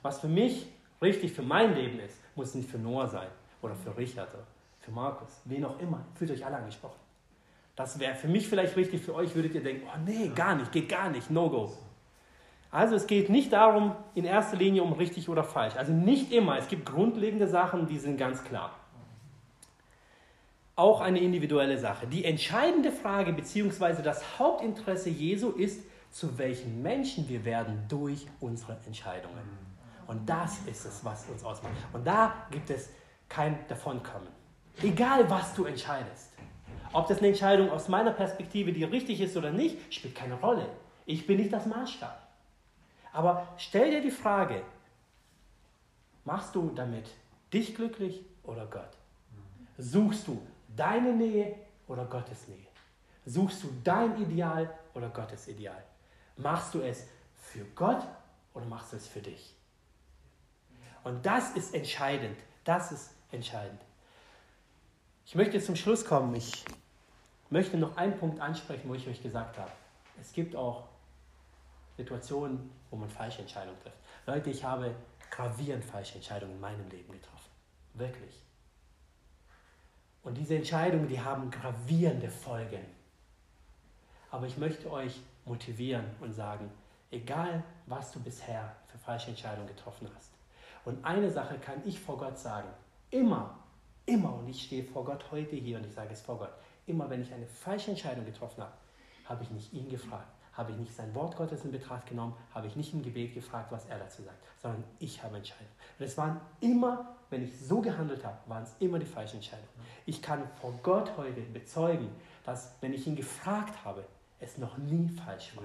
[0.01, 0.67] Was für mich
[1.01, 3.27] richtig für mein Leben ist, muss nicht für Noah sein
[3.61, 4.43] oder für Richard oder
[4.79, 6.03] für Markus, wen auch immer.
[6.15, 6.99] Fühlt euch alle angesprochen.
[7.75, 10.71] Das wäre für mich vielleicht richtig, für euch würdet ihr denken, oh nee, gar nicht,
[10.71, 11.71] geht gar nicht, no go.
[12.71, 15.75] Also es geht nicht darum, in erster Linie um richtig oder falsch.
[15.75, 16.57] Also nicht immer.
[16.57, 18.71] Es gibt grundlegende Sachen, die sind ganz klar.
[20.75, 22.07] Auch eine individuelle Sache.
[22.07, 24.01] Die entscheidende Frage bzw.
[24.01, 29.43] das Hauptinteresse Jesu ist, zu welchen Menschen wir werden durch unsere Entscheidungen.
[30.07, 31.73] Und das ist es, was uns ausmacht.
[31.93, 32.89] Und da gibt es
[33.29, 34.27] kein Davonkommen.
[34.81, 36.31] Egal, was du entscheidest.
[36.93, 40.67] Ob das eine Entscheidung aus meiner Perspektive, die richtig ist oder nicht, spielt keine Rolle.
[41.05, 42.27] Ich bin nicht das Maßstab.
[43.13, 44.61] Aber stell dir die Frage,
[46.25, 47.09] machst du damit
[47.53, 48.97] dich glücklich oder Gott?
[49.77, 50.41] Suchst du
[50.75, 51.55] deine Nähe
[51.87, 52.67] oder Gottes Nähe?
[53.25, 55.83] Suchst du dein Ideal oder Gottes Ideal?
[56.37, 58.07] Machst du es für Gott
[58.53, 59.55] oder machst du es für dich?
[61.03, 62.37] Und das ist entscheidend.
[62.63, 63.81] Das ist entscheidend.
[65.25, 66.33] Ich möchte zum Schluss kommen.
[66.35, 66.65] Ich
[67.49, 69.71] möchte noch einen Punkt ansprechen, wo ich euch gesagt habe.
[70.19, 70.87] Es gibt auch
[71.97, 73.97] Situationen, wo man falsche Entscheidungen trifft.
[74.25, 74.95] Leute, ich habe
[75.29, 77.49] gravierend falsche Entscheidungen in meinem Leben getroffen.
[77.93, 78.41] Wirklich.
[80.23, 82.85] Und diese Entscheidungen, die haben gravierende Folgen.
[84.29, 86.69] Aber ich möchte euch motivieren und sagen,
[87.09, 90.31] egal was du bisher für falsche Entscheidungen getroffen hast.
[90.85, 92.69] Und eine Sache kann ich vor Gott sagen,
[93.09, 93.59] immer,
[94.05, 96.53] immer, und ich stehe vor Gott heute hier und ich sage es vor Gott,
[96.87, 98.73] immer wenn ich eine falsche Entscheidung getroffen habe,
[99.25, 102.67] habe ich nicht ihn gefragt, habe ich nicht sein Wort Gottes in Betracht genommen, habe
[102.67, 105.71] ich nicht im Gebet gefragt, was er dazu sagt, sondern ich habe Entscheidungen.
[105.97, 109.69] Und es waren immer, wenn ich so gehandelt habe, waren es immer die falschen Entscheidungen.
[110.05, 112.09] Ich kann vor Gott heute bezeugen,
[112.45, 114.03] dass wenn ich ihn gefragt habe,
[114.39, 115.63] es noch nie falsch war.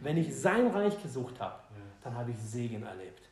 [0.00, 1.60] Wenn ich sein Reich gesucht habe,
[2.02, 3.22] dann habe ich Segen erlebt.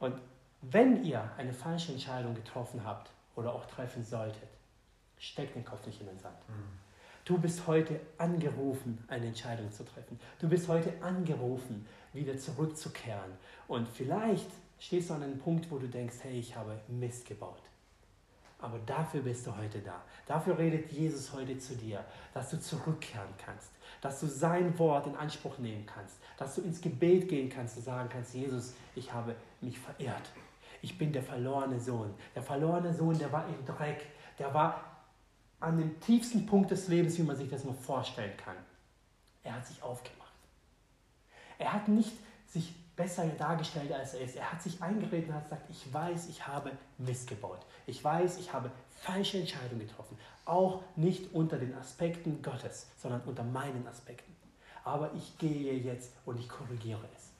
[0.00, 0.14] Und
[0.62, 4.48] wenn ihr eine falsche Entscheidung getroffen habt oder auch treffen solltet,
[5.22, 6.36] Steck den Kopf nicht in den Sand.
[6.48, 6.81] Mhm.
[7.24, 10.18] Du bist heute angerufen, eine Entscheidung zu treffen.
[10.40, 13.30] Du bist heute angerufen, wieder zurückzukehren.
[13.68, 14.50] Und vielleicht
[14.80, 17.62] stehst du an einem Punkt, wo du denkst, hey, ich habe Mist gebaut.
[18.58, 20.02] Aber dafür bist du heute da.
[20.26, 22.04] Dafür redet Jesus heute zu dir,
[22.34, 23.70] dass du zurückkehren kannst,
[24.00, 27.84] dass du sein Wort in Anspruch nehmen kannst, dass du ins Gebet gehen kannst und
[27.84, 30.30] sagen kannst, Jesus, ich habe mich verirrt.
[30.80, 32.14] Ich bin der verlorene Sohn.
[32.34, 34.06] Der verlorene Sohn, der war im Dreck,
[34.38, 34.91] der war
[35.62, 38.56] an dem tiefsten Punkt des Lebens, wie man sich das nur vorstellen kann.
[39.44, 40.32] Er hat sich aufgemacht.
[41.58, 42.12] Er hat nicht
[42.48, 44.36] sich besser dargestellt, als er ist.
[44.36, 47.60] Er hat sich eingeredet und hat gesagt, ich weiß, ich habe Mist gebaut.
[47.86, 50.18] Ich weiß, ich habe falsche Entscheidungen getroffen.
[50.44, 54.34] Auch nicht unter den Aspekten Gottes, sondern unter meinen Aspekten.
[54.84, 57.30] Aber ich gehe jetzt und ich korrigiere es.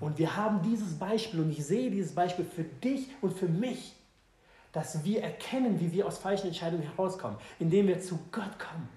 [0.00, 3.94] Und wir haben dieses Beispiel und ich sehe dieses Beispiel für dich und für mich
[4.72, 8.88] dass wir erkennen, wie wir aus falschen Entscheidungen herauskommen, indem wir zu Gott kommen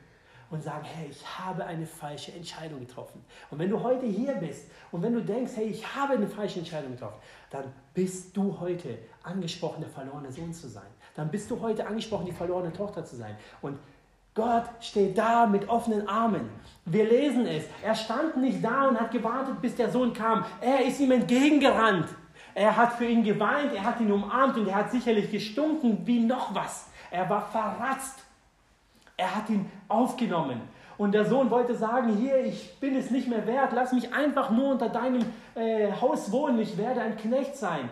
[0.53, 3.25] und sagen, hey, ich habe eine falsche Entscheidung getroffen.
[3.49, 6.59] Und wenn du heute hier bist und wenn du denkst, hey, ich habe eine falsche
[6.59, 7.19] Entscheidung getroffen,
[7.49, 7.65] dann
[7.95, 10.85] bist du heute angesprochen, der verlorene Sohn zu sein.
[11.15, 13.35] Dann bist du heute angesprochen, die verlorene Tochter zu sein.
[13.63, 13.79] Und
[14.35, 16.49] Gott steht da mit offenen Armen.
[16.85, 17.65] Wir lesen es.
[17.83, 20.45] Er stand nicht da und hat gewartet, bis der Sohn kam.
[20.61, 22.07] Er ist ihm entgegengerannt.
[22.55, 26.19] Er hat für ihn geweint, er hat ihn umarmt und er hat sicherlich gestunken wie
[26.19, 26.87] noch was.
[27.09, 28.23] Er war verratzt.
[29.17, 30.61] Er hat ihn aufgenommen
[30.97, 34.49] Und der Sohn wollte sagen, hier, ich bin es nicht mehr wert, lass mich einfach
[34.49, 35.23] nur unter deinem
[35.55, 37.89] äh, Haus wohnen, ich werde ein Knecht sein.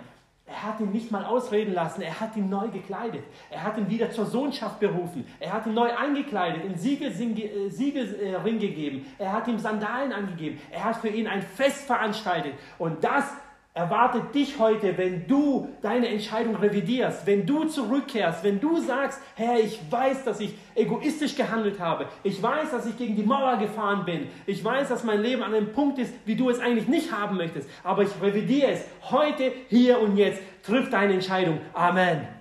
[0.51, 3.23] Er hat ihn nicht mal ausreden lassen, er hat ihn neu gekleidet.
[3.49, 5.25] Er hat ihn wieder zur Sohnschaft berufen.
[5.39, 9.05] Er hat ihn neu eingekleidet, einen Siegelring äh, gegeben.
[9.17, 10.59] Er hat ihm Sandalen angegeben.
[10.69, 12.53] Er hat für ihn ein Fest veranstaltet.
[12.77, 13.25] Und das
[13.73, 19.59] erwartet dich heute, wenn du deine Entscheidung revidierst, wenn du zurückkehrst, wenn du sagst, Herr,
[19.59, 24.03] ich weiß, dass ich egoistisch gehandelt habe, ich weiß, dass ich gegen die Mauer gefahren
[24.03, 27.13] bin, ich weiß, dass mein Leben an einem Punkt ist, wie du es eigentlich nicht
[27.13, 30.41] haben möchtest, aber ich revidiere es heute, hier und jetzt.
[30.63, 31.59] Triff deine Entscheidung.
[31.73, 32.40] Amen.